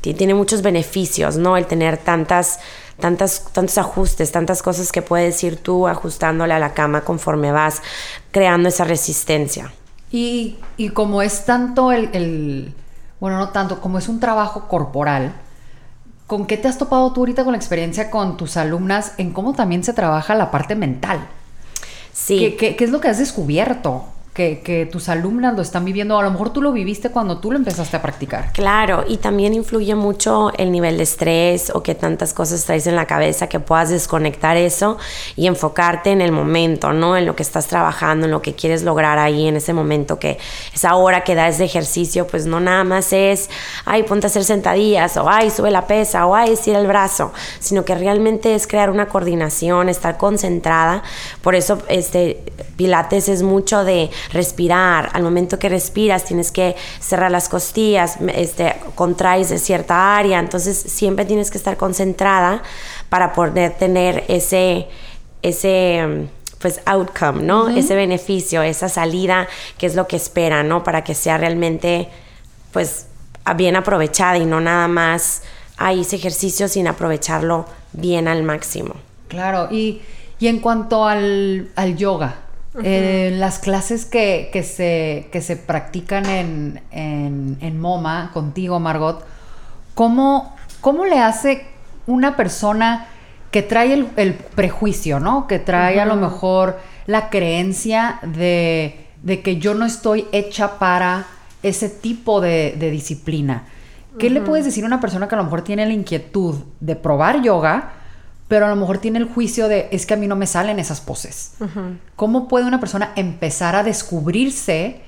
ti- 0.00 0.14
tiene 0.14 0.34
muchos 0.34 0.62
beneficios, 0.62 1.36
¿no? 1.36 1.56
El 1.56 1.66
tener 1.66 1.96
tantas, 1.98 2.60
tantas, 3.00 3.44
tantos 3.52 3.78
ajustes, 3.78 4.30
tantas 4.32 4.62
cosas 4.62 4.92
que 4.92 5.02
puedes 5.02 5.42
ir 5.44 5.56
tú 5.56 5.88
ajustándole 5.88 6.54
a 6.54 6.58
la 6.58 6.74
cama 6.74 7.02
conforme 7.02 7.52
vas 7.52 7.82
creando 8.30 8.68
esa 8.68 8.84
resistencia. 8.84 9.72
Y, 10.12 10.56
y 10.76 10.88
como 10.90 11.22
es 11.22 11.44
tanto 11.44 11.92
el, 11.92 12.10
el- 12.12 12.74
Bueno, 13.20 13.38
no 13.38 13.50
tanto, 13.50 13.80
como 13.80 13.98
es 13.98 14.08
un 14.08 14.18
trabajo 14.20 14.66
corporal, 14.68 15.32
¿con 16.26 16.46
qué 16.46 16.56
te 16.56 16.68
has 16.68 16.78
topado 16.78 17.12
tú 17.12 17.20
ahorita 17.20 17.44
con 17.44 17.52
la 17.52 17.58
experiencia 17.58 18.10
con 18.10 18.36
tus 18.36 18.56
alumnas 18.56 19.12
en 19.18 19.32
cómo 19.32 19.52
también 19.54 19.82
se 19.84 19.92
trabaja 19.92 20.34
la 20.34 20.50
parte 20.50 20.74
mental? 20.76 21.20
Sí. 22.12 22.38
¿Qué, 22.38 22.56
qué, 22.56 22.76
qué 22.76 22.84
es 22.84 22.90
lo 22.90 23.00
que 23.00 23.08
has 23.08 23.18
descubierto? 23.18 24.04
Que, 24.34 24.88
tus 24.90 25.10
alumnas 25.10 25.54
lo 25.54 25.60
están 25.60 25.84
viviendo, 25.84 26.18
a 26.18 26.22
lo 26.22 26.30
mejor 26.30 26.50
tú 26.50 26.62
lo 26.62 26.72
viviste 26.72 27.10
cuando 27.10 27.38
tú 27.38 27.50
lo 27.50 27.58
empezaste 27.58 27.96
a 27.96 28.02
practicar. 28.02 28.52
Claro, 28.54 29.04
y 29.06 29.18
también 29.18 29.52
influye 29.52 29.94
mucho 29.94 30.50
el 30.56 30.72
nivel 30.72 30.96
de 30.96 31.02
estrés 31.02 31.70
o 31.74 31.82
que 31.82 31.94
tantas 31.94 32.32
cosas 32.32 32.64
traes 32.64 32.86
en 32.86 32.96
la 32.96 33.06
cabeza 33.06 33.48
que 33.48 33.60
puedas 33.60 33.90
desconectar 33.90 34.56
eso 34.56 34.96
y 35.36 35.46
enfocarte 35.46 36.10
en 36.10 36.22
el 36.22 36.32
momento, 36.32 36.94
¿no? 36.94 37.18
En 37.18 37.26
lo 37.26 37.36
que 37.36 37.42
estás 37.42 37.66
trabajando, 37.66 38.26
en 38.26 38.30
lo 38.30 38.40
que 38.40 38.54
quieres 38.54 38.82
lograr 38.82 39.18
ahí 39.18 39.46
en 39.46 39.56
ese 39.56 39.74
momento 39.74 40.18
que 40.18 40.38
esa 40.74 40.94
hora 40.94 41.22
que 41.22 41.34
das 41.34 41.58
de 41.58 41.64
ejercicio, 41.64 42.26
pues 42.26 42.46
no 42.46 42.60
nada 42.60 42.84
más 42.84 43.12
es, 43.12 43.50
ay, 43.84 44.04
ponte 44.04 44.26
a 44.26 44.28
hacer 44.28 44.44
sentadillas 44.44 45.16
o 45.18 45.28
ay, 45.28 45.50
sube 45.50 45.70
la 45.70 45.86
pesa 45.86 46.26
o 46.26 46.34
ay, 46.34 46.52
estira 46.52 46.78
el 46.78 46.86
brazo, 46.86 47.32
sino 47.58 47.84
que 47.84 47.94
realmente 47.94 48.54
es 48.54 48.66
crear 48.66 48.90
una 48.90 49.08
coordinación, 49.08 49.88
estar 49.88 50.16
concentrada. 50.16 51.02
Por 51.42 51.54
eso 51.54 51.78
este 51.88 52.42
Pilates 52.76 53.28
es 53.28 53.42
mucho 53.42 53.84
de 53.84 54.10
respirar. 54.32 55.10
Al 55.12 55.22
momento 55.22 55.58
que 55.58 55.68
respiras 55.68 56.24
tienes 56.24 56.52
que 56.52 56.76
cerrar 57.00 57.30
las 57.30 57.48
costillas, 57.48 58.18
este, 58.34 58.74
contraes 58.94 59.50
de 59.50 59.58
cierta 59.58 60.16
área, 60.16 60.38
entonces 60.38 60.76
siempre 60.76 61.24
tienes 61.24 61.50
que 61.50 61.58
estar 61.58 61.76
concentrada 61.76 62.62
para 63.08 63.32
poder 63.32 63.72
tener 63.74 64.24
ese, 64.28 64.88
ese 65.42 66.28
pues 66.60 66.80
outcome, 66.84 67.42
¿no? 67.42 67.68
Ese 67.68 67.94
beneficio, 67.94 68.62
esa 68.62 68.88
salida 68.88 69.48
que 69.78 69.86
es 69.86 69.94
lo 69.94 70.06
que 70.06 70.16
espera, 70.16 70.62
¿no? 70.62 70.84
Para 70.84 71.02
que 71.02 71.14
sea 71.14 71.38
realmente 71.38 72.08
pues 72.72 73.06
bien 73.56 73.76
aprovechada 73.76 74.36
y 74.36 74.44
no 74.44 74.60
nada 74.60 74.86
más 74.86 75.42
ahí 75.76 76.02
ese 76.02 76.16
ejercicio 76.16 76.68
sin 76.68 76.86
aprovecharlo 76.86 77.66
bien 77.92 78.28
al 78.28 78.42
máximo. 78.42 78.94
Claro, 79.28 79.68
y, 79.70 80.02
y 80.38 80.48
en 80.48 80.60
cuanto 80.60 81.06
al, 81.06 81.70
al 81.74 81.96
yoga, 81.96 82.36
eh, 82.82 83.32
las 83.34 83.58
clases 83.58 84.04
que, 84.04 84.50
que 84.52 84.62
se, 84.62 85.28
que 85.32 85.40
se 85.40 85.56
practican 85.56 86.26
en, 86.26 86.82
en, 86.90 87.58
en 87.60 87.80
MoMA 87.80 88.30
contigo, 88.32 88.78
Margot, 88.78 89.24
¿cómo, 89.94 90.54
cómo 90.80 91.04
le 91.04 91.18
hace 91.18 91.66
una 92.06 92.36
persona 92.36 93.06
que 93.50 93.62
trae 93.62 93.92
el, 93.92 94.08
el 94.16 94.34
prejuicio, 94.34 95.18
¿no? 95.18 95.46
Que 95.46 95.58
trae 95.58 96.00
a 96.00 96.06
lo 96.06 96.16
mejor 96.16 96.78
la 97.06 97.30
creencia 97.30 98.20
de, 98.22 99.06
de 99.22 99.42
que 99.42 99.56
yo 99.56 99.74
no 99.74 99.84
estoy 99.84 100.26
hecha 100.30 100.78
para 100.78 101.26
ese 101.62 101.88
tipo 101.88 102.40
de, 102.40 102.76
de 102.78 102.90
disciplina. 102.90 103.64
¿Qué 104.18 104.28
le 104.30 104.40
puedes 104.40 104.64
decir 104.64 104.84
a 104.84 104.86
una 104.86 105.00
persona 105.00 105.28
que 105.28 105.34
a 105.34 105.38
lo 105.38 105.44
mejor 105.44 105.62
tiene 105.62 105.86
la 105.86 105.92
inquietud 105.92 106.56
de 106.80 106.96
probar 106.96 107.42
yoga, 107.42 107.92
pero 108.50 108.66
a 108.66 108.68
lo 108.68 108.74
mejor 108.76 108.98
tiene 108.98 109.20
el 109.20 109.26
juicio 109.26 109.68
de 109.68 109.88
es 109.92 110.04
que 110.06 110.14
a 110.14 110.16
mí 110.16 110.26
no 110.26 110.34
me 110.34 110.46
salen 110.48 110.78
esas 110.80 111.00
poses? 111.00 111.52
¿Cómo 112.16 112.48
puede 112.48 112.66
una 112.66 112.80
persona 112.80 113.12
empezar 113.14 113.76
a 113.76 113.82
descubrirse 113.84 115.00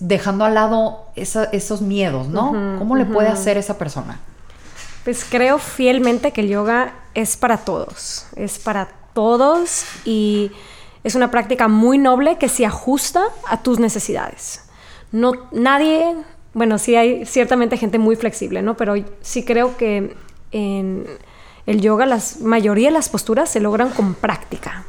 dejando 0.00 0.44
al 0.44 0.54
lado 0.54 1.06
esa- 1.14 1.44
esos 1.52 1.82
miedos, 1.82 2.28
¿no? 2.28 2.76
¿Cómo 2.78 2.96
le 2.96 3.04
puede 3.04 3.28
hacer 3.28 3.58
esa 3.58 3.76
persona? 3.76 4.20
Pues 5.04 5.24
creo 5.28 5.58
fielmente 5.58 6.30
que 6.32 6.40
el 6.40 6.48
yoga 6.48 6.94
es 7.14 7.36
para 7.36 7.58
todos, 7.58 8.26
es 8.36 8.58
para 8.58 8.88
todos 9.14 9.84
y 10.06 10.50
es 11.04 11.14
una 11.14 11.30
práctica 11.30 11.68
muy 11.68 11.98
noble 11.98 12.38
que 12.38 12.48
se 12.48 12.64
ajusta 12.64 13.24
a 13.50 13.62
tus 13.62 13.78
necesidades. 13.80 14.62
No, 15.10 15.32
nadie, 15.52 16.14
bueno, 16.54 16.78
sí 16.78 16.96
hay 16.96 17.26
ciertamente 17.26 17.76
gente 17.76 17.98
muy 17.98 18.16
flexible, 18.16 18.62
¿no? 18.62 18.76
Pero 18.78 18.94
sí 19.20 19.44
creo 19.44 19.76
que 19.76 20.16
en 20.52 21.04
el 21.66 21.80
yoga 21.80 22.06
la 22.06 22.20
mayoría 22.40 22.88
de 22.88 22.94
las 22.94 23.08
posturas 23.08 23.48
se 23.48 23.60
logran 23.60 23.90
con 23.90 24.14
práctica, 24.14 24.84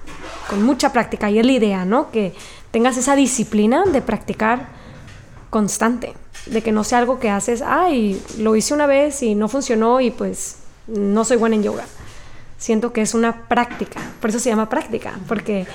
con 0.50 0.64
mucha 0.64 0.92
práctica 0.92 1.30
y 1.30 1.40
es 1.40 1.46
la 1.46 1.52
idea, 1.52 1.86
¿no? 1.86 2.12
Que 2.12 2.34
tengas 2.72 2.98
esa 2.98 3.16
disciplina 3.16 3.84
de 3.86 4.02
practicar 4.02 4.68
constante, 5.50 6.14
de 6.48 6.64
que 6.64 6.72
no 6.72 6.84
sea 6.84 6.98
algo 6.98 7.20
que 7.20 7.30
haces, 7.30 7.62
ay, 7.62 8.22
lo 8.40 8.56
hice 8.56 8.74
una 8.74 8.88
vez 8.88 9.22
y 9.22 9.36
no 9.36 9.48
funcionó 9.48 10.02
y 10.02 10.10
pues 10.10 10.58
no 10.88 11.24
soy 11.26 11.38
buena 11.38 11.56
en 11.56 11.64
yoga. 11.64 11.86
Siento 12.58 12.92
que 12.92 13.02
es 13.02 13.14
una 13.14 13.48
práctica, 13.48 14.00
por 14.20 14.32
eso 14.32 14.40
se 14.40 14.50
llama 14.50 14.70
práctica, 14.70 15.20
porque 15.28 15.68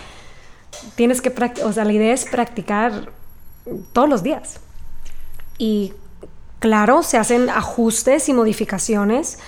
tienes 0.96 1.20
que 1.20 1.30
practicar, 1.30 1.68
o 1.68 1.72
sea, 1.72 1.84
la 1.84 1.92
idea 1.92 2.12
es 2.12 2.24
practicar 2.24 3.12
todos 3.92 4.08
los 4.08 4.22
días. 4.22 4.58
Y 5.58 5.92
claro, 6.58 7.02
se 7.02 7.18
hacen 7.18 7.50
ajustes 7.50 8.28
y 8.28 8.32
modificaciones 8.32 9.38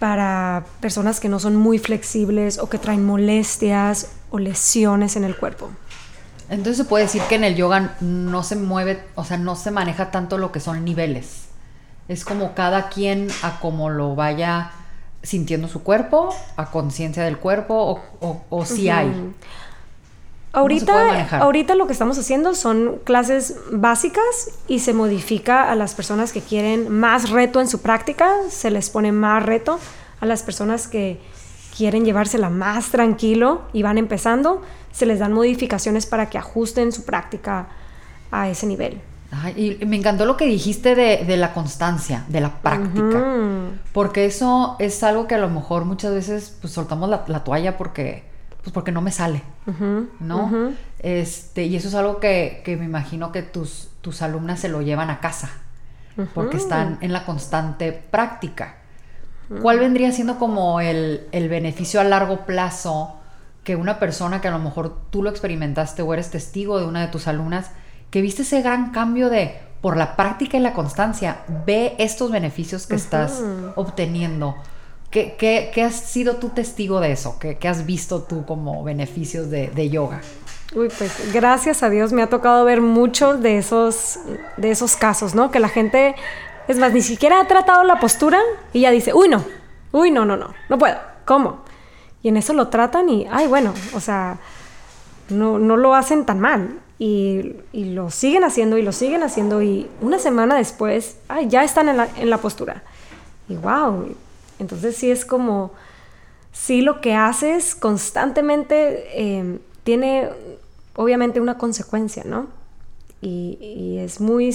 para 0.00 0.64
personas 0.80 1.20
que 1.20 1.28
no 1.28 1.38
son 1.38 1.54
muy 1.54 1.78
flexibles 1.78 2.58
o 2.58 2.68
que 2.68 2.78
traen 2.78 3.04
molestias 3.04 4.10
o 4.30 4.38
lesiones 4.38 5.14
en 5.14 5.24
el 5.24 5.36
cuerpo. 5.36 5.70
Entonces 6.48 6.78
se 6.78 6.84
puede 6.84 7.04
decir 7.04 7.22
que 7.28 7.36
en 7.36 7.44
el 7.44 7.54
yoga 7.54 7.94
no 8.00 8.42
se 8.42 8.56
mueve, 8.56 9.04
o 9.14 9.24
sea, 9.24 9.36
no 9.36 9.54
se 9.54 9.70
maneja 9.70 10.10
tanto 10.10 10.38
lo 10.38 10.50
que 10.50 10.58
son 10.58 10.84
niveles. 10.84 11.44
Es 12.08 12.24
como 12.24 12.54
cada 12.54 12.88
quien 12.88 13.28
a 13.42 13.60
como 13.60 13.90
lo 13.90 14.16
vaya 14.16 14.72
sintiendo 15.22 15.68
su 15.68 15.82
cuerpo, 15.82 16.34
a 16.56 16.70
conciencia 16.70 17.22
del 17.22 17.36
cuerpo, 17.36 17.74
o, 17.74 18.00
o, 18.26 18.42
o 18.48 18.64
si 18.64 18.88
hay. 18.88 19.12
Ahorita, 20.52 21.38
ahorita 21.38 21.76
lo 21.76 21.86
que 21.86 21.92
estamos 21.92 22.18
haciendo 22.18 22.54
son 22.54 22.98
clases 23.04 23.56
básicas 23.70 24.50
y 24.66 24.80
se 24.80 24.92
modifica 24.92 25.70
a 25.70 25.76
las 25.76 25.94
personas 25.94 26.32
que 26.32 26.40
quieren 26.40 26.90
más 26.90 27.30
reto 27.30 27.60
en 27.60 27.68
su 27.68 27.80
práctica, 27.82 28.32
se 28.48 28.70
les 28.70 28.90
pone 28.90 29.12
más 29.12 29.44
reto 29.44 29.78
a 30.20 30.26
las 30.26 30.42
personas 30.42 30.88
que 30.88 31.20
quieren 31.76 32.04
llevársela 32.04 32.50
más 32.50 32.90
tranquilo 32.90 33.62
y 33.72 33.82
van 33.84 33.96
empezando, 33.96 34.60
se 34.90 35.06
les 35.06 35.20
dan 35.20 35.32
modificaciones 35.32 36.06
para 36.06 36.28
que 36.28 36.36
ajusten 36.36 36.90
su 36.90 37.04
práctica 37.04 37.68
a 38.32 38.48
ese 38.48 38.66
nivel. 38.66 39.00
y 39.56 39.78
me 39.86 39.94
encantó 39.94 40.26
lo 40.26 40.36
que 40.36 40.46
dijiste 40.46 40.96
de, 40.96 41.36
la 41.36 41.54
constancia, 41.54 42.24
de 42.26 42.40
la 42.40 42.60
práctica, 42.60 43.24
porque 43.92 44.24
eso 44.24 44.74
es 44.80 45.00
algo 45.04 45.28
que 45.28 45.36
a 45.36 45.38
lo 45.38 45.48
mejor 45.48 45.84
muchas 45.84 46.12
veces 46.12 46.56
pues 46.60 46.72
soltamos 46.72 47.08
la 47.08 47.44
toalla 47.44 47.78
porque 47.78 48.29
pues 48.62 48.72
porque 48.72 48.92
no 48.92 49.00
me 49.00 49.10
sale, 49.10 49.42
¿no? 50.18 50.72
este, 50.98 51.64
y 51.64 51.76
eso 51.76 51.88
es 51.88 51.94
algo 51.94 52.20
que, 52.20 52.62
me 52.78 52.84
imagino 52.84 53.32
que 53.32 53.42
tus, 53.42 53.88
tus 54.00 54.22
alumnas 54.22 54.60
se 54.60 54.68
lo 54.68 54.82
llevan 54.82 55.10
a 55.10 55.20
casa, 55.20 55.50
porque 56.34 56.58
están 56.58 56.98
en 57.00 57.12
la 57.12 57.24
constante 57.24 57.92
práctica. 57.92 58.76
¿Cuál 59.62 59.80
vendría 59.80 60.12
siendo 60.12 60.38
como 60.38 60.80
el, 60.80 61.26
el, 61.32 61.48
beneficio 61.48 62.00
a 62.00 62.04
largo 62.04 62.46
plazo 62.46 63.16
que 63.64 63.74
una 63.74 63.98
persona 63.98 64.40
que 64.40 64.46
a 64.46 64.52
lo 64.52 64.60
mejor 64.60 64.96
tú 65.10 65.24
lo 65.24 65.30
experimentaste 65.30 66.02
o 66.02 66.14
eres 66.14 66.30
testigo 66.30 66.78
de 66.78 66.86
una 66.86 67.00
de 67.00 67.08
tus 67.08 67.26
alumnas, 67.26 67.72
que 68.10 68.22
viste 68.22 68.42
ese 68.42 68.62
gran 68.62 68.92
cambio 68.92 69.28
de 69.28 69.58
por 69.80 69.96
la 69.96 70.14
práctica 70.14 70.56
y 70.56 70.60
la 70.60 70.72
constancia, 70.72 71.38
ve 71.66 71.96
estos 71.98 72.30
beneficios 72.30 72.86
que 72.86 72.94
estás 72.94 73.42
obteniendo? 73.74 74.54
¿Qué, 75.10 75.34
qué, 75.36 75.82
has 75.82 75.96
sido 75.96 76.36
tu 76.36 76.50
testigo 76.50 77.00
de 77.00 77.10
eso? 77.10 77.36
¿Qué, 77.40 77.58
has 77.68 77.84
visto 77.84 78.22
tú 78.22 78.44
como 78.46 78.84
beneficios 78.84 79.50
de, 79.50 79.90
yoga? 79.90 80.20
Uy, 80.72 80.88
pues 80.96 81.32
gracias 81.32 81.82
a 81.82 81.90
Dios 81.90 82.12
me 82.12 82.22
ha 82.22 82.28
tocado 82.28 82.64
ver 82.64 82.80
muchos 82.80 83.42
de 83.42 83.58
esos, 83.58 84.20
de 84.56 84.70
esos 84.70 84.94
casos, 84.94 85.34
¿no? 85.34 85.50
Que 85.50 85.58
la 85.58 85.68
gente, 85.68 86.14
es 86.68 86.78
más, 86.78 86.92
ni 86.92 87.02
siquiera 87.02 87.40
ha 87.40 87.48
tratado 87.48 87.82
la 87.82 87.98
postura 87.98 88.38
y 88.72 88.82
ya 88.82 88.92
dice, 88.92 89.12
uy, 89.12 89.28
no, 89.28 89.44
uy, 89.90 90.12
no, 90.12 90.24
no, 90.24 90.36
no, 90.36 90.54
no 90.68 90.78
puedo, 90.78 90.96
¿cómo? 91.24 91.64
Y 92.22 92.28
en 92.28 92.36
eso 92.36 92.52
lo 92.52 92.68
tratan 92.68 93.08
y, 93.08 93.26
ay, 93.32 93.48
bueno, 93.48 93.74
o 93.94 93.98
sea, 93.98 94.38
no, 95.28 95.58
no 95.58 95.76
lo 95.76 95.94
hacen 95.96 96.24
tan 96.24 96.38
mal. 96.38 96.78
Y, 97.00 97.56
y, 97.72 97.86
lo 97.86 98.10
siguen 98.10 98.44
haciendo 98.44 98.76
y 98.76 98.82
lo 98.82 98.92
siguen 98.92 99.22
haciendo 99.22 99.62
y 99.62 99.88
una 100.02 100.18
semana 100.18 100.54
después, 100.54 101.16
ay, 101.28 101.48
ya 101.48 101.64
están 101.64 101.88
en 101.88 101.96
la, 101.96 102.08
en 102.16 102.28
la 102.28 102.36
postura. 102.36 102.82
Y 103.48 103.56
wow, 103.56 104.14
entonces 104.60 104.96
sí 104.96 105.10
es 105.10 105.24
como, 105.24 105.72
sí 106.52 106.82
lo 106.82 107.00
que 107.00 107.14
haces 107.14 107.74
constantemente 107.74 109.38
em, 109.38 109.58
tiene 109.84 110.28
obviamente 110.94 111.40
una 111.40 111.56
consecuencia, 111.56 112.24
¿no? 112.24 112.48
Y, 113.22 113.98
es 113.98 114.20
muy 114.20 114.54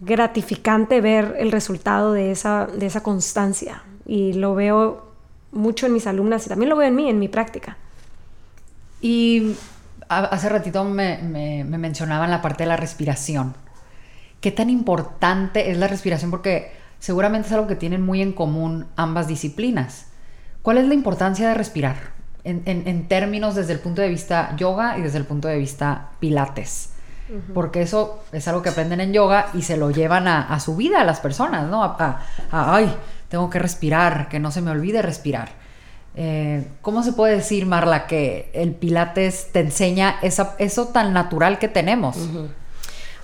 gratificante 0.00 1.00
ver 1.00 1.36
el 1.38 1.50
resultado 1.50 2.12
de 2.12 2.30
esa, 2.30 2.66
de 2.66 2.86
esa 2.86 3.02
constancia. 3.02 3.82
Y 4.06 4.34
lo 4.34 4.54
veo 4.54 5.12
mucho 5.50 5.86
en 5.86 5.94
mis 5.94 6.06
alumnas 6.06 6.44
y 6.46 6.48
también 6.48 6.68
lo 6.68 6.76
veo 6.76 6.88
en 6.88 6.94
mí, 6.94 7.08
en 7.08 7.18
mi 7.18 7.28
práctica. 7.28 7.78
Y 9.00 9.54
hace 10.08 10.48
ratito 10.48 10.84
me, 10.84 11.18
me, 11.22 11.64
me 11.64 11.78
mencionaban 11.78 12.30
la 12.30 12.42
parte 12.42 12.64
de 12.64 12.68
la 12.68 12.76
respiración. 12.76 13.54
¿Qué 14.40 14.52
tan 14.52 14.70
importante 14.70 15.70
es 15.70 15.78
la 15.78 15.88
respiración? 15.88 16.30
Porque 16.30 16.77
seguramente 16.98 17.48
es 17.48 17.54
algo 17.54 17.66
que 17.66 17.76
tienen 17.76 18.02
muy 18.02 18.22
en 18.22 18.32
común 18.32 18.86
ambas 18.96 19.28
disciplinas. 19.28 20.06
¿Cuál 20.62 20.78
es 20.78 20.88
la 20.88 20.94
importancia 20.94 21.48
de 21.48 21.54
respirar 21.54 21.96
en, 22.44 23.08
términos 23.08 23.54
desde 23.54 23.72
el 23.72 23.78
punto 23.78 24.02
de 24.02 24.08
vista 24.08 24.54
yoga 24.56 24.98
y 24.98 25.02
desde 25.02 25.18
el 25.18 25.24
punto 25.24 25.48
de 25.48 25.58
vista 25.58 26.10
pilates? 26.20 26.90
Porque 27.52 27.82
eso 27.82 28.22
es 28.32 28.48
algo 28.48 28.62
que 28.62 28.70
aprenden 28.70 29.00
en 29.00 29.12
yoga 29.12 29.48
y 29.52 29.62
se 29.62 29.76
lo 29.76 29.90
llevan 29.90 30.26
a, 30.26 30.58
su 30.60 30.76
vida 30.76 31.02
a 31.02 31.04
las 31.04 31.20
personas, 31.20 31.68
¿no? 31.68 31.84
A, 31.84 32.20
ay, 32.50 32.94
tengo 33.28 33.50
que 33.50 33.58
respirar, 33.58 34.28
que 34.28 34.38
no 34.38 34.50
se 34.50 34.62
me 34.62 34.70
olvide 34.70 35.02
respirar. 35.02 35.50
Eh, 36.14 36.66
¿Cómo 36.80 37.02
se 37.02 37.12
puede 37.12 37.36
decir, 37.36 37.66
Marla, 37.66 38.06
que 38.06 38.50
el 38.54 38.72
pilates 38.72 39.52
te 39.52 39.60
enseña 39.60 40.16
eso 40.22 40.88
tan 40.88 41.12
natural 41.12 41.58
que 41.58 41.68
tenemos? 41.68 42.16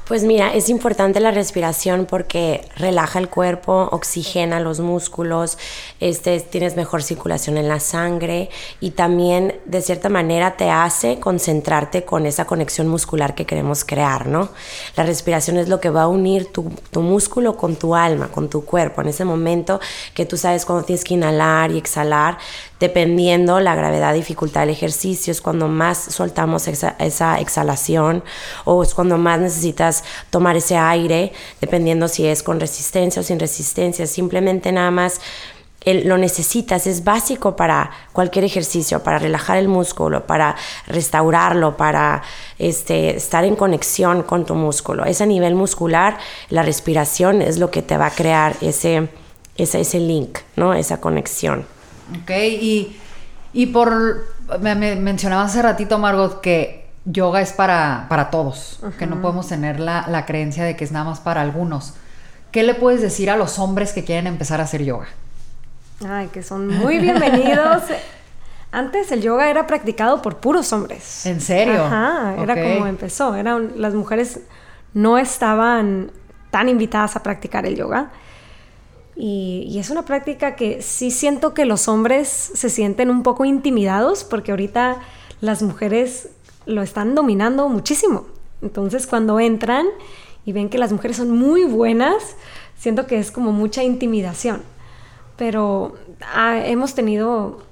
Pues 0.06 0.22
mira, 0.22 0.52
es 0.52 0.68
importante 0.68 1.18
la 1.18 1.30
respiración 1.30 2.04
porque 2.04 2.68
relaja 2.76 3.18
el 3.18 3.30
cuerpo, 3.30 3.88
oxigena 3.90 4.60
los 4.60 4.78
músculos, 4.78 5.56
este, 5.98 6.40
tienes 6.40 6.76
mejor 6.76 7.02
circulación 7.02 7.56
en 7.56 7.68
la 7.68 7.80
sangre 7.80 8.50
y 8.80 8.90
también 8.90 9.58
de 9.64 9.80
cierta 9.80 10.10
manera 10.10 10.58
te 10.58 10.68
hace 10.68 11.18
concentrarte 11.20 12.04
con 12.04 12.26
esa 12.26 12.44
conexión 12.44 12.86
muscular 12.86 13.34
que 13.34 13.46
queremos 13.46 13.86
crear, 13.86 14.26
¿no? 14.26 14.50
La 14.94 15.04
respiración 15.04 15.56
es 15.56 15.70
lo 15.70 15.80
que 15.80 15.88
va 15.88 16.02
a 16.02 16.08
unir 16.08 16.52
tu, 16.52 16.70
tu 16.90 17.00
músculo 17.00 17.56
con 17.56 17.76
tu 17.76 17.94
alma, 17.94 18.28
con 18.28 18.50
tu 18.50 18.62
cuerpo. 18.62 19.00
En 19.00 19.08
ese 19.08 19.24
momento 19.24 19.80
que 20.12 20.26
tú 20.26 20.36
sabes 20.36 20.66
cuando 20.66 20.84
tienes 20.84 21.02
que 21.02 21.14
inhalar 21.14 21.70
y 21.70 21.78
exhalar, 21.78 22.36
dependiendo 22.84 23.60
la 23.60 23.74
gravedad, 23.74 24.12
dificultad 24.12 24.60
del 24.60 24.70
ejercicio, 24.70 25.30
es 25.30 25.40
cuando 25.40 25.68
más 25.68 25.96
soltamos 25.96 26.68
esa, 26.68 27.40
exhalación 27.40 28.22
o 28.66 28.82
es 28.82 28.92
cuando 28.92 29.16
más 29.16 29.40
necesitas 29.40 30.04
tomar 30.28 30.54
ese 30.58 30.76
aire, 30.76 31.32
dependiendo 31.62 32.08
si 32.08 32.26
es 32.26 32.42
con 32.42 32.60
resistencia 32.60 33.20
o 33.20 33.22
sin 33.22 33.40
resistencia, 33.40 34.06
simplemente 34.06 34.70
nada 34.70 34.90
más 34.90 35.22
lo 35.86 36.18
necesitas, 36.18 36.86
es 36.86 37.04
básico 37.04 37.56
para 37.56 37.90
cualquier 38.12 38.44
ejercicio, 38.44 39.02
para 39.02 39.18
relajar 39.18 39.56
el 39.56 39.68
músculo, 39.68 40.26
para 40.26 40.54
restaurarlo, 40.86 41.78
para 41.78 42.22
este, 42.58 43.16
estar 43.16 43.44
en 43.44 43.56
conexión 43.56 44.22
con 44.22 44.44
tu 44.44 44.54
músculo. 44.54 45.06
Es 45.06 45.22
a 45.22 45.26
nivel 45.26 45.54
muscular, 45.54 46.18
la 46.50 46.62
respiración 46.62 47.40
es 47.40 47.58
lo 47.58 47.70
que 47.70 47.80
te 47.80 47.96
va 47.96 48.06
a 48.06 48.10
crear 48.10 48.56
ese, 48.60 49.08
ese, 49.56 49.80
ese 49.80 50.00
link, 50.00 50.38
¿no? 50.56 50.74
esa 50.74 51.00
conexión. 51.00 51.66
Ok, 52.22 52.30
y, 53.52 53.66
por, 53.66 54.26
me, 54.60 54.74
mencionaba 54.96 55.44
hace 55.44 55.62
ratito, 55.62 55.98
Margot, 55.98 56.40
que 56.40 56.90
yoga 57.04 57.40
es 57.40 57.52
para, 57.52 58.06
para 58.08 58.30
todos, 58.30 58.80
que 58.98 59.06
no 59.06 59.20
podemos 59.20 59.48
tener 59.48 59.78
la, 59.80 60.06
la, 60.08 60.26
creencia 60.26 60.64
de 60.64 60.76
que 60.76 60.84
es 60.84 60.92
nada 60.92 61.04
más 61.04 61.20
para 61.20 61.40
algunos. 61.40 61.94
¿Qué 62.50 62.62
le 62.62 62.74
puedes 62.74 63.00
decir 63.02 63.30
a 63.30 63.36
los 63.36 63.58
hombres 63.58 63.92
que 63.92 64.04
quieren 64.04 64.26
empezar 64.26 64.60
a 64.60 64.64
hacer 64.64 64.84
yoga? 64.84 65.08
Ay, 66.08 66.28
que 66.28 66.42
son 66.42 66.68
muy 66.68 66.98
bienvenidos. 66.98 67.82
Antes 68.72 69.12
el 69.12 69.22
yoga 69.22 69.48
era 69.50 69.66
practicado 69.68 70.20
por 70.20 70.38
puros 70.38 70.72
hombres. 70.72 71.26
¿En 71.26 71.40
serio? 71.40 71.84
Ajá, 71.84 72.34
era 72.38 72.54
como 72.60 72.86
empezó. 72.86 73.36
Eran, 73.36 73.72
las 73.76 73.94
mujeres 73.94 74.40
no 74.94 75.16
estaban 75.16 76.10
tan 76.50 76.68
invitadas 76.68 77.14
a 77.14 77.22
practicar 77.22 77.66
el 77.66 77.76
yoga. 77.76 78.10
Y, 79.16 79.76
es 79.78 79.90
una 79.90 80.04
práctica 80.04 80.56
que 80.56 80.82
sí 80.82 81.10
siento 81.10 81.54
que 81.54 81.64
los 81.64 81.88
hombres 81.88 82.28
se 82.28 82.68
sienten 82.68 83.10
un 83.10 83.22
poco 83.22 83.44
intimidados 83.44 84.24
porque 84.24 84.50
ahorita 84.50 84.98
las 85.40 85.62
mujeres 85.62 86.30
lo 86.66 86.82
están 86.82 87.14
dominando 87.14 87.68
muchísimo. 87.68 88.26
Entonces 88.62 89.06
cuando 89.06 89.38
entran 89.38 89.86
y 90.44 90.52
ven 90.52 90.68
que 90.68 90.78
las 90.78 90.92
mujeres 90.92 91.16
son 91.16 91.30
muy 91.30 91.64
buenas, 91.64 92.36
siento 92.76 93.06
que 93.06 93.18
es 93.18 93.30
como 93.30 93.52
mucha 93.52 93.82
intimidación. 93.82 94.62
Pero 95.36 95.94
ah, 96.34 96.58
hemos 96.64 96.94
tenido 96.94 97.62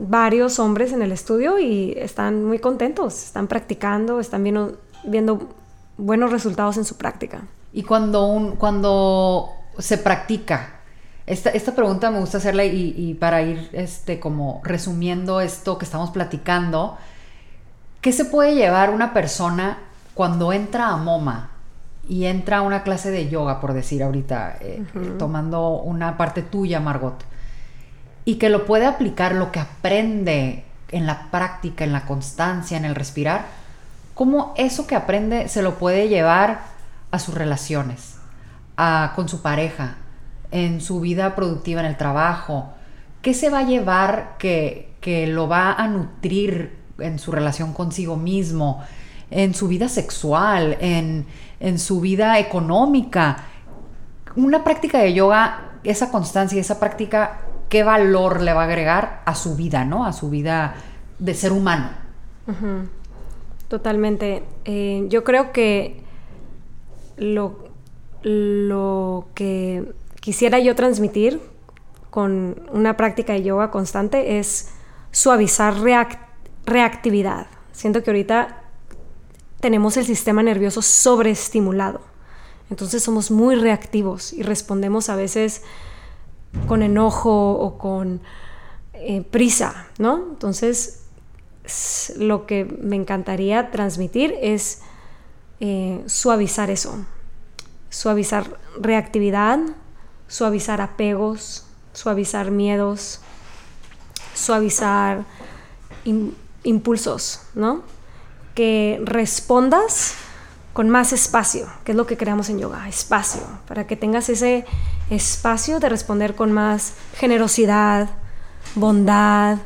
varios 0.00 0.58
hombres 0.58 0.92
en 0.92 1.02
el 1.02 1.12
estudio 1.12 1.58
y 1.58 1.92
están 1.96 2.44
muy 2.44 2.58
contentos, 2.58 3.24
están 3.24 3.46
practicando, 3.46 4.18
están 4.18 4.42
viendo, 4.42 4.76
viendo 5.04 5.48
buenos 5.96 6.32
resultados 6.32 6.76
en 6.78 6.84
su 6.84 6.96
práctica. 6.96 7.42
Y 7.72 7.82
cuando, 7.82 8.26
un, 8.26 8.56
cuando 8.56 9.50
se 9.78 9.98
practica? 9.98 10.80
Esta, 11.26 11.50
esta 11.50 11.74
pregunta 11.74 12.10
me 12.10 12.20
gusta 12.20 12.38
hacerla 12.38 12.64
y, 12.64 13.14
para 13.14 13.42
ir 13.42 13.68
este, 13.72 14.18
como 14.18 14.62
resumiendo 14.64 15.40
esto 15.40 15.76
que 15.76 15.84
estamos 15.84 16.10
platicando, 16.10 16.96
¿qué 18.00 18.12
se 18.12 18.24
puede 18.24 18.54
llevar 18.54 18.90
una 18.90 19.12
persona 19.12 19.78
cuando 20.14 20.52
entra 20.52 20.88
a 20.88 20.96
MoMA 20.96 21.50
y 22.08 22.24
entra 22.24 22.58
a 22.58 22.62
una 22.62 22.82
clase 22.82 23.10
de 23.10 23.28
yoga, 23.28 23.60
por 23.60 23.74
decir 23.74 24.02
ahorita, 24.02 24.56
eh, 24.60 24.82
tomando 25.18 25.68
una 25.68 26.16
parte 26.16 26.40
tuya, 26.40 26.80
Margot, 26.80 27.22
y 28.24 28.36
que 28.36 28.48
lo 28.48 28.64
puede 28.64 28.86
aplicar, 28.86 29.34
lo 29.34 29.52
que 29.52 29.60
aprende 29.60 30.64
en 30.90 31.06
la 31.06 31.30
práctica, 31.30 31.84
en 31.84 31.92
la 31.92 32.06
constancia, 32.06 32.78
en 32.78 32.86
el 32.86 32.94
respirar, 32.94 33.44
¿cómo 34.14 34.54
eso 34.56 34.86
que 34.86 34.96
aprende 34.96 35.48
se 35.48 35.60
lo 35.60 35.74
puede 35.74 36.08
llevar 36.08 36.62
a 37.10 37.18
sus 37.18 37.34
relaciones? 37.34 38.07
Con 39.14 39.28
su 39.28 39.42
pareja, 39.42 39.96
en 40.50 40.80
su 40.80 41.00
vida 41.00 41.34
productiva, 41.34 41.80
en 41.80 41.86
el 41.86 41.96
trabajo? 41.96 42.72
¿Qué 43.22 43.34
se 43.34 43.50
va 43.50 43.60
a 43.60 43.62
llevar 43.64 44.36
que, 44.38 44.94
que 45.00 45.26
lo 45.26 45.48
va 45.48 45.72
a 45.72 45.88
nutrir 45.88 46.76
en 46.98 47.18
su 47.18 47.32
relación 47.32 47.72
consigo 47.72 48.16
mismo, 48.16 48.82
en 49.30 49.54
su 49.54 49.66
vida 49.68 49.88
sexual, 49.88 50.76
en, 50.80 51.26
en 51.58 51.78
su 51.78 52.00
vida 52.00 52.38
económica? 52.38 53.44
Una 54.36 54.62
práctica 54.62 54.98
de 54.98 55.12
yoga, 55.12 55.72
esa 55.82 56.12
constancia, 56.12 56.60
esa 56.60 56.78
práctica, 56.78 57.40
¿qué 57.68 57.82
valor 57.82 58.40
le 58.40 58.52
va 58.52 58.62
a 58.62 58.64
agregar 58.66 59.22
a 59.24 59.34
su 59.34 59.56
vida, 59.56 59.84
¿no? 59.84 60.04
A 60.04 60.12
su 60.12 60.30
vida 60.30 60.74
de 61.18 61.34
ser 61.34 61.50
humano. 61.52 61.88
Totalmente. 63.66 64.44
Eh, 64.64 65.04
yo 65.08 65.24
creo 65.24 65.52
que 65.52 66.02
lo, 67.16 67.67
lo 68.22 69.28
que 69.34 69.92
quisiera 70.20 70.58
yo 70.58 70.74
transmitir 70.74 71.40
con 72.10 72.60
una 72.72 72.96
práctica 72.96 73.32
de 73.32 73.42
yoga 73.42 73.70
constante 73.70 74.38
es 74.38 74.70
suavizar 75.12 75.74
reactividad. 76.66 77.46
Siento 77.72 78.02
que 78.02 78.10
ahorita 78.10 78.62
tenemos 79.60 79.96
el 79.96 80.04
sistema 80.04 80.42
nervioso 80.42 80.82
sobreestimulado. 80.82 82.00
Entonces 82.70 83.02
somos 83.02 83.30
muy 83.30 83.54
reactivos 83.54 84.32
y 84.32 84.42
respondemos 84.42 85.08
a 85.08 85.16
veces 85.16 85.62
con 86.66 86.82
enojo 86.82 87.52
o 87.52 87.78
con 87.78 88.20
eh, 88.94 89.22
prisa, 89.22 89.86
¿no? 89.98 90.16
Entonces 90.30 91.04
lo 92.16 92.46
que 92.46 92.64
me 92.64 92.96
encantaría 92.96 93.70
transmitir 93.70 94.34
es 94.40 94.80
eh, 95.60 96.02
suavizar 96.06 96.70
eso, 96.70 97.04
suavizar 97.90 98.58
reactividad, 98.80 99.58
suavizar 100.26 100.80
apegos, 100.80 101.64
suavizar 101.92 102.50
miedos, 102.50 103.20
suavizar 104.34 105.24
impulsos, 106.62 107.42
¿no? 107.54 107.82
Que 108.54 109.00
respondas 109.04 110.14
con 110.72 110.88
más 110.90 111.12
espacio, 111.12 111.66
que 111.84 111.92
es 111.92 111.96
lo 111.96 112.06
que 112.06 112.16
creamos 112.16 112.48
en 112.50 112.58
yoga, 112.58 112.88
espacio, 112.88 113.42
para 113.66 113.86
que 113.86 113.96
tengas 113.96 114.28
ese 114.28 114.64
espacio 115.10 115.80
de 115.80 115.88
responder 115.88 116.36
con 116.36 116.52
más 116.52 116.92
generosidad, 117.16 118.08
bondad, 118.74 119.58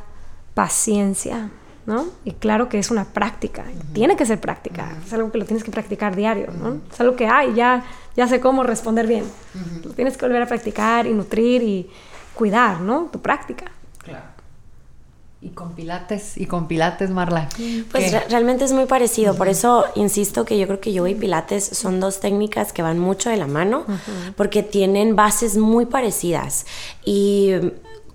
paciencia, 0.54 1.50
¿no? 1.86 2.06
Y 2.24 2.32
claro 2.32 2.68
que 2.68 2.78
es 2.78 2.90
una 2.90 3.04
práctica, 3.04 3.64
tiene 3.92 4.16
que 4.16 4.24
ser 4.24 4.40
práctica, 4.40 4.96
es 5.04 5.12
algo 5.12 5.32
que 5.32 5.38
lo 5.38 5.44
tienes 5.44 5.64
que 5.64 5.70
practicar 5.70 6.14
diario, 6.14 6.48
¿no? 6.52 6.80
Es 6.92 7.00
algo 7.00 7.16
que, 7.16 7.26
ay, 7.26 7.54
ya, 7.54 7.84
ya 8.16 8.26
sé 8.28 8.40
cómo 8.40 8.62
responder 8.62 9.06
bien. 9.06 9.24
Lo 9.84 9.90
tienes 9.90 10.16
que 10.16 10.24
volver 10.26 10.42
a 10.42 10.46
practicar 10.46 11.06
y 11.06 11.12
nutrir 11.12 11.62
y 11.62 11.90
cuidar, 12.34 12.80
¿no? 12.80 13.08
Tu 13.12 13.20
práctica. 13.20 13.66
Claro. 13.98 14.32
Y 15.40 15.48
con 15.48 15.72
pilates, 15.72 16.36
y 16.36 16.46
con 16.46 16.68
pilates, 16.68 17.10
Marla. 17.10 17.48
Pues 17.90 18.12
realmente 18.30 18.64
es 18.64 18.72
muy 18.72 18.86
parecido, 18.86 19.34
por 19.34 19.48
eso 19.48 19.84
insisto 19.96 20.44
que 20.44 20.56
yo 20.56 20.68
creo 20.68 20.78
que 20.78 20.92
yoga 20.92 21.10
y 21.10 21.16
pilates 21.16 21.64
son 21.64 21.98
dos 21.98 22.20
técnicas 22.20 22.72
que 22.72 22.80
van 22.80 23.00
mucho 23.00 23.28
de 23.28 23.38
la 23.38 23.48
mano, 23.48 23.84
porque 24.36 24.62
tienen 24.62 25.16
bases 25.16 25.56
muy 25.56 25.86
parecidas 25.86 26.64
y 27.04 27.54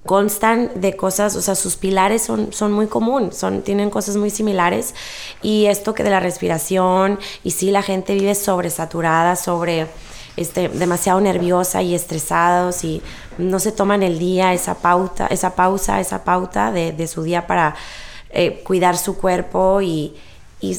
constan 0.08 0.72
de 0.82 0.96
cosas, 0.96 1.36
o 1.36 1.42
sea, 1.44 1.54
sus 1.54 1.76
pilares 1.76 2.24
son, 2.24 2.52
son 2.52 2.72
muy 2.72 2.88
común, 2.88 3.32
son, 3.32 3.62
tienen 3.62 3.92
cosas 3.92 4.16
muy 4.16 4.32
similares. 4.32 4.96
Y 5.44 5.68
esto 5.68 5.94
que 5.94 6.02
de 6.02 6.10
la 6.10 6.20
respiración 6.20 7.20
y 7.44 7.52
sí 7.52 7.70
la 7.70 7.84
gente 7.84 8.16
vive 8.16 8.34
sobresaturada, 8.34 9.36
sobre 9.36 9.86
este, 10.36 10.70
demasiado 10.70 11.22
nerviosa 11.22 11.84
y 11.84 11.94
estresados 11.94 12.84
y 12.84 13.04
no 13.38 13.60
se 13.60 13.72
toman 13.72 14.02
el 14.02 14.18
día, 14.18 14.54
esa 14.54 14.76
pauta, 14.76 15.28
esa 15.28 15.56
pausa, 15.56 16.00
esa 16.00 16.24
pauta 16.24 16.72
de, 16.72 17.08
su 17.08 17.22
día 17.22 17.46
para 17.46 17.76
eh, 18.32 18.64
cuidar 18.64 18.98
su 18.98 19.18
cuerpo 19.18 19.82
y, 19.82 20.16
y 20.60 20.74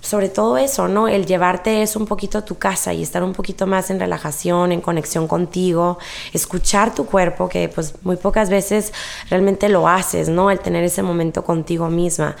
sobre 0.00 0.30
todo 0.30 0.56
eso, 0.56 0.88
¿no? 0.88 1.06
El 1.06 1.26
llevarte 1.26 1.82
eso 1.82 1.98
un 1.98 2.06
poquito 2.06 2.38
a 2.38 2.44
tu 2.44 2.56
casa 2.56 2.94
y 2.94 3.02
estar 3.02 3.22
un 3.22 3.34
poquito 3.34 3.66
más 3.66 3.90
en 3.90 4.00
relajación, 4.00 4.72
en 4.72 4.80
conexión 4.80 5.28
contigo, 5.28 5.98
escuchar 6.32 6.94
tu 6.94 7.04
cuerpo, 7.04 7.48
que 7.48 7.68
pues 7.68 7.94
muy 8.02 8.16
pocas 8.16 8.48
veces 8.48 8.94
realmente 9.28 9.68
lo 9.68 9.86
haces, 9.88 10.30
¿no? 10.30 10.50
El 10.50 10.60
tener 10.60 10.84
ese 10.84 11.02
momento 11.02 11.44
contigo 11.44 11.90
misma. 11.90 12.34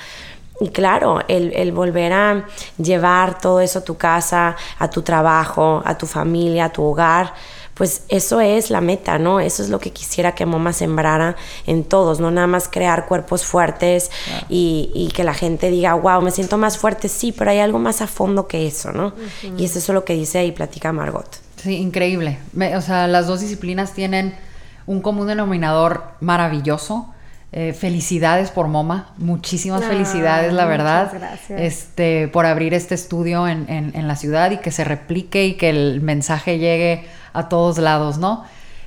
Y 0.58 0.70
claro, 0.70 1.20
el, 1.28 1.52
el, 1.54 1.72
volver 1.72 2.12
a 2.12 2.46
llevar 2.78 3.40
todo 3.40 3.60
eso 3.60 3.80
a 3.80 3.84
tu 3.84 3.96
casa, 3.96 4.56
a 4.78 4.88
tu 4.88 5.02
trabajo, 5.02 5.82
a 5.84 5.96
tu 5.96 6.06
familia, 6.06 6.66
a 6.66 6.72
tu 6.72 6.82
hogar, 6.82 7.34
pues 7.74 8.02
eso 8.08 8.40
es 8.40 8.70
la 8.70 8.80
meta, 8.80 9.18
¿no? 9.18 9.40
Eso 9.40 9.62
es 9.62 9.70
lo 9.70 9.78
que 9.78 9.90
quisiera 9.90 10.34
que 10.34 10.44
Moma 10.44 10.72
sembrara 10.72 11.36
en 11.66 11.84
todos, 11.84 12.20
no 12.20 12.30
nada 12.30 12.46
más 12.46 12.68
crear 12.68 13.06
cuerpos 13.06 13.44
fuertes 13.44 14.10
y, 14.48 15.10
que 15.14 15.24
la 15.24 15.34
gente 15.34 15.70
diga, 15.70 15.94
wow, 15.94 16.20
me 16.20 16.30
siento 16.30 16.58
más 16.58 16.76
fuerte, 16.76 17.08
sí, 17.08 17.32
pero 17.32 17.50
hay 17.50 17.58
algo 17.58 17.78
más 17.78 18.02
a 18.02 18.06
fondo 18.06 18.46
que 18.46 18.66
eso, 18.66 18.92
¿no? 18.92 19.14
Y 19.56 19.64
es 19.64 19.76
eso 19.76 19.92
lo 19.92 20.04
que 20.04 20.14
dice 20.14 20.44
y 20.44 20.52
platica 20.52 20.92
Margot. 20.92 21.40
Sí, 21.56 21.76
increíble. 21.76 22.38
o 22.76 22.80
sea, 22.80 23.06
las 23.06 23.26
dos 23.26 23.40
disciplinas 23.40 23.92
tienen 23.92 24.34
un 24.86 25.00
común 25.00 25.26
denominador 25.26 26.04
maravilloso. 26.20 27.14
Eh, 27.52 27.72
felicidades 27.72 28.52
por 28.52 28.68
MoMA, 28.68 29.12
muchísimas 29.16 29.84
felicidades, 29.84 30.52
la 30.52 30.66
verdad, 30.66 31.10
este, 31.48 32.28
por 32.28 32.46
abrir 32.46 32.74
este 32.74 32.94
estudio 32.94 33.48
en, 33.48 33.68
en, 33.68 34.06
la 34.06 34.14
ciudad 34.14 34.52
y 34.52 34.58
que 34.58 34.70
se 34.70 34.84
replique 34.84 35.46
y 35.46 35.54
que 35.54 35.68
el 35.68 36.00
mensaje 36.00 36.58
llegue 36.58 37.06
a 37.32 37.48
todos 37.48 37.78
lados, 37.78 38.18
¿no? 38.18 38.44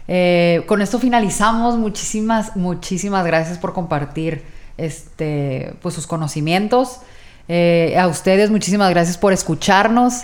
Eh, 0.08 0.63
con 0.67 0.82
esto 0.82 0.99
finalizamos. 0.99 1.77
Muchísimas, 1.77 2.56
muchísimas 2.56 3.25
gracias 3.25 3.58
por 3.58 3.73
compartir 3.73 4.43
este, 4.77 5.75
pues, 5.82 5.95
sus 5.95 6.08
conocimientos. 6.08 6.99
Eh, 7.47 7.95
a 7.99 8.08
ustedes, 8.08 8.49
muchísimas 8.51 8.89
gracias 8.89 9.17
por 9.17 9.34
escucharnos. 9.34 10.23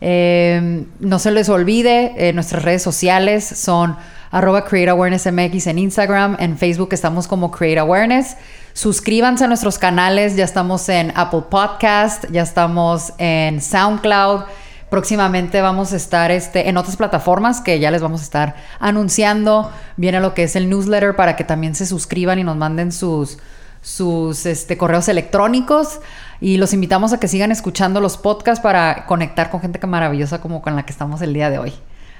Eh, 0.00 0.84
no 0.98 1.18
se 1.18 1.30
les 1.30 1.48
olvide, 1.48 2.32
nuestras 2.32 2.62
redes 2.62 2.82
sociales 2.82 3.44
son 3.44 3.96
arroba 4.30 4.64
Create 4.64 4.88
Awareness 4.88 5.26
MX 5.30 5.66
en 5.66 5.78
Instagram, 5.78 6.36
en 6.38 6.56
Facebook 6.56 6.90
estamos 6.92 7.26
como 7.26 7.50
Create 7.50 7.80
Awareness. 7.80 8.36
Suscríbanse 8.72 9.44
a 9.44 9.46
nuestros 9.48 9.78
canales, 9.78 10.36
ya 10.36 10.44
estamos 10.44 10.88
en 10.88 11.12
Apple 11.16 11.42
Podcast, 11.50 12.24
ya 12.30 12.42
estamos 12.42 13.12
en 13.18 13.60
SoundCloud. 13.60 14.44
Próximamente 14.90 15.60
vamos 15.60 15.92
a 15.92 15.96
estar 15.96 16.32
este, 16.32 16.68
en 16.68 16.76
otras 16.76 16.96
plataformas 16.96 17.60
que 17.60 17.78
ya 17.78 17.92
les 17.92 18.02
vamos 18.02 18.22
a 18.22 18.24
estar 18.24 18.56
anunciando. 18.80 19.70
Viene 19.96 20.20
lo 20.20 20.34
que 20.34 20.42
es 20.42 20.56
el 20.56 20.68
newsletter 20.68 21.14
para 21.14 21.36
que 21.36 21.44
también 21.44 21.76
se 21.76 21.86
suscriban 21.86 22.40
y 22.40 22.44
nos 22.44 22.56
manden 22.56 22.90
sus, 22.90 23.38
sus 23.82 24.46
este, 24.46 24.76
correos 24.76 25.08
electrónicos. 25.08 26.00
Y 26.40 26.56
los 26.56 26.72
invitamos 26.72 27.12
a 27.12 27.20
que 27.20 27.28
sigan 27.28 27.52
escuchando 27.52 28.00
los 28.00 28.16
podcasts 28.16 28.60
para 28.60 29.06
conectar 29.06 29.50
con 29.50 29.60
gente 29.60 29.78
maravillosa 29.86 30.40
como 30.40 30.60
con 30.60 30.74
la 30.74 30.84
que 30.84 30.90
estamos 30.90 31.22
el 31.22 31.34
día 31.34 31.50
de 31.50 31.58
hoy. 31.58 31.72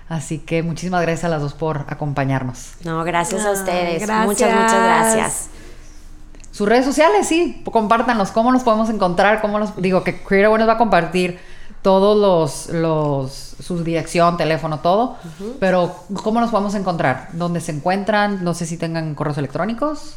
Así 0.09 0.39
que 0.39 0.63
muchísimas 0.63 1.03
gracias 1.03 1.25
a 1.25 1.29
las 1.29 1.43
dos 1.43 1.55
por 1.55 1.87
acompañarnos. 1.89 2.75
No, 2.85 3.03
gracias 3.03 3.45
a 3.45 3.51
ustedes. 3.51 4.03
Muchas, 4.03 4.55
muchas 4.55 4.83
gracias. 4.85 5.49
Sus 6.53 6.69
redes 6.69 6.85
sociales, 6.85 7.27
sí, 7.27 7.63
compártanlos. 7.65 8.31
¿Cómo 8.31 8.53
nos 8.53 8.63
podemos 8.63 8.91
encontrar? 8.91 9.41
¿Cómo 9.41 9.59
los 9.59 9.81
digo 9.81 10.05
que 10.05 10.23
Creator 10.23 10.59
nos 10.59 10.69
va 10.69 10.75
a 10.75 10.79
compartir? 10.79 11.39
Todos 11.83 12.17
los, 12.17 12.75
los 12.75 13.33
su 13.33 13.83
dirección, 13.83 14.37
teléfono, 14.37 14.81
todo. 14.81 15.17
Pero, 15.59 15.95
¿cómo 16.23 16.41
nos 16.41 16.51
podemos 16.51 16.75
encontrar? 16.75 17.29
¿Dónde 17.33 17.61
se 17.61 17.73
encuentran? 17.73 18.45
No 18.45 18.55
sé 18.55 18.67
si 18.67 18.77
tengan 18.77 19.15
correos 19.15 19.39
electrónicos. 19.39 20.15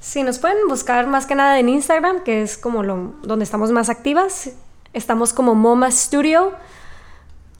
Sí, 0.00 0.22
nos 0.22 0.38
pueden 0.38 0.68
buscar 0.68 1.06
más 1.06 1.26
que 1.26 1.34
nada 1.34 1.58
en 1.58 1.68
Instagram, 1.68 2.22
que 2.22 2.42
es 2.42 2.58
como 2.58 2.82
lo, 2.82 3.14
donde 3.22 3.44
estamos 3.44 3.72
más 3.72 3.88
activas. 3.88 4.50
Estamos 4.92 5.32
como 5.32 5.54
MoMA 5.54 5.90
Studio, 5.90 6.52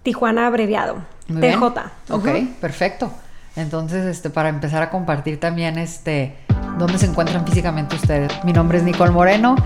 Tijuana 0.02 0.46
abreviado, 0.46 0.96
TJ. 1.26 1.64
Ok, 2.10 2.28
perfecto. 2.60 3.10
Entonces, 3.56 4.04
este, 4.04 4.30
para 4.30 4.48
empezar 4.48 4.82
a 4.82 4.90
compartir 4.90 5.40
también, 5.40 5.78
este, 5.78 6.36
dónde 6.78 6.98
se 6.98 7.06
encuentran 7.06 7.46
físicamente 7.46 7.96
ustedes. 7.96 8.32
Mi 8.44 8.52
nombre 8.52 8.78
es 8.78 8.84
Nicole 8.84 9.10
Moreno 9.10 9.56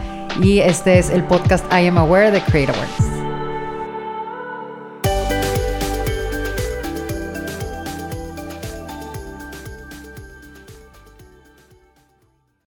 y 0.40 0.60
este 0.60 0.98
es 0.98 1.10
el 1.10 1.24
podcast 1.24 1.64
I 1.72 1.88
Am 1.88 1.98
Aware 1.98 2.30
de 2.30 2.40
Create 2.42 2.72
Awareness. 2.72 3.19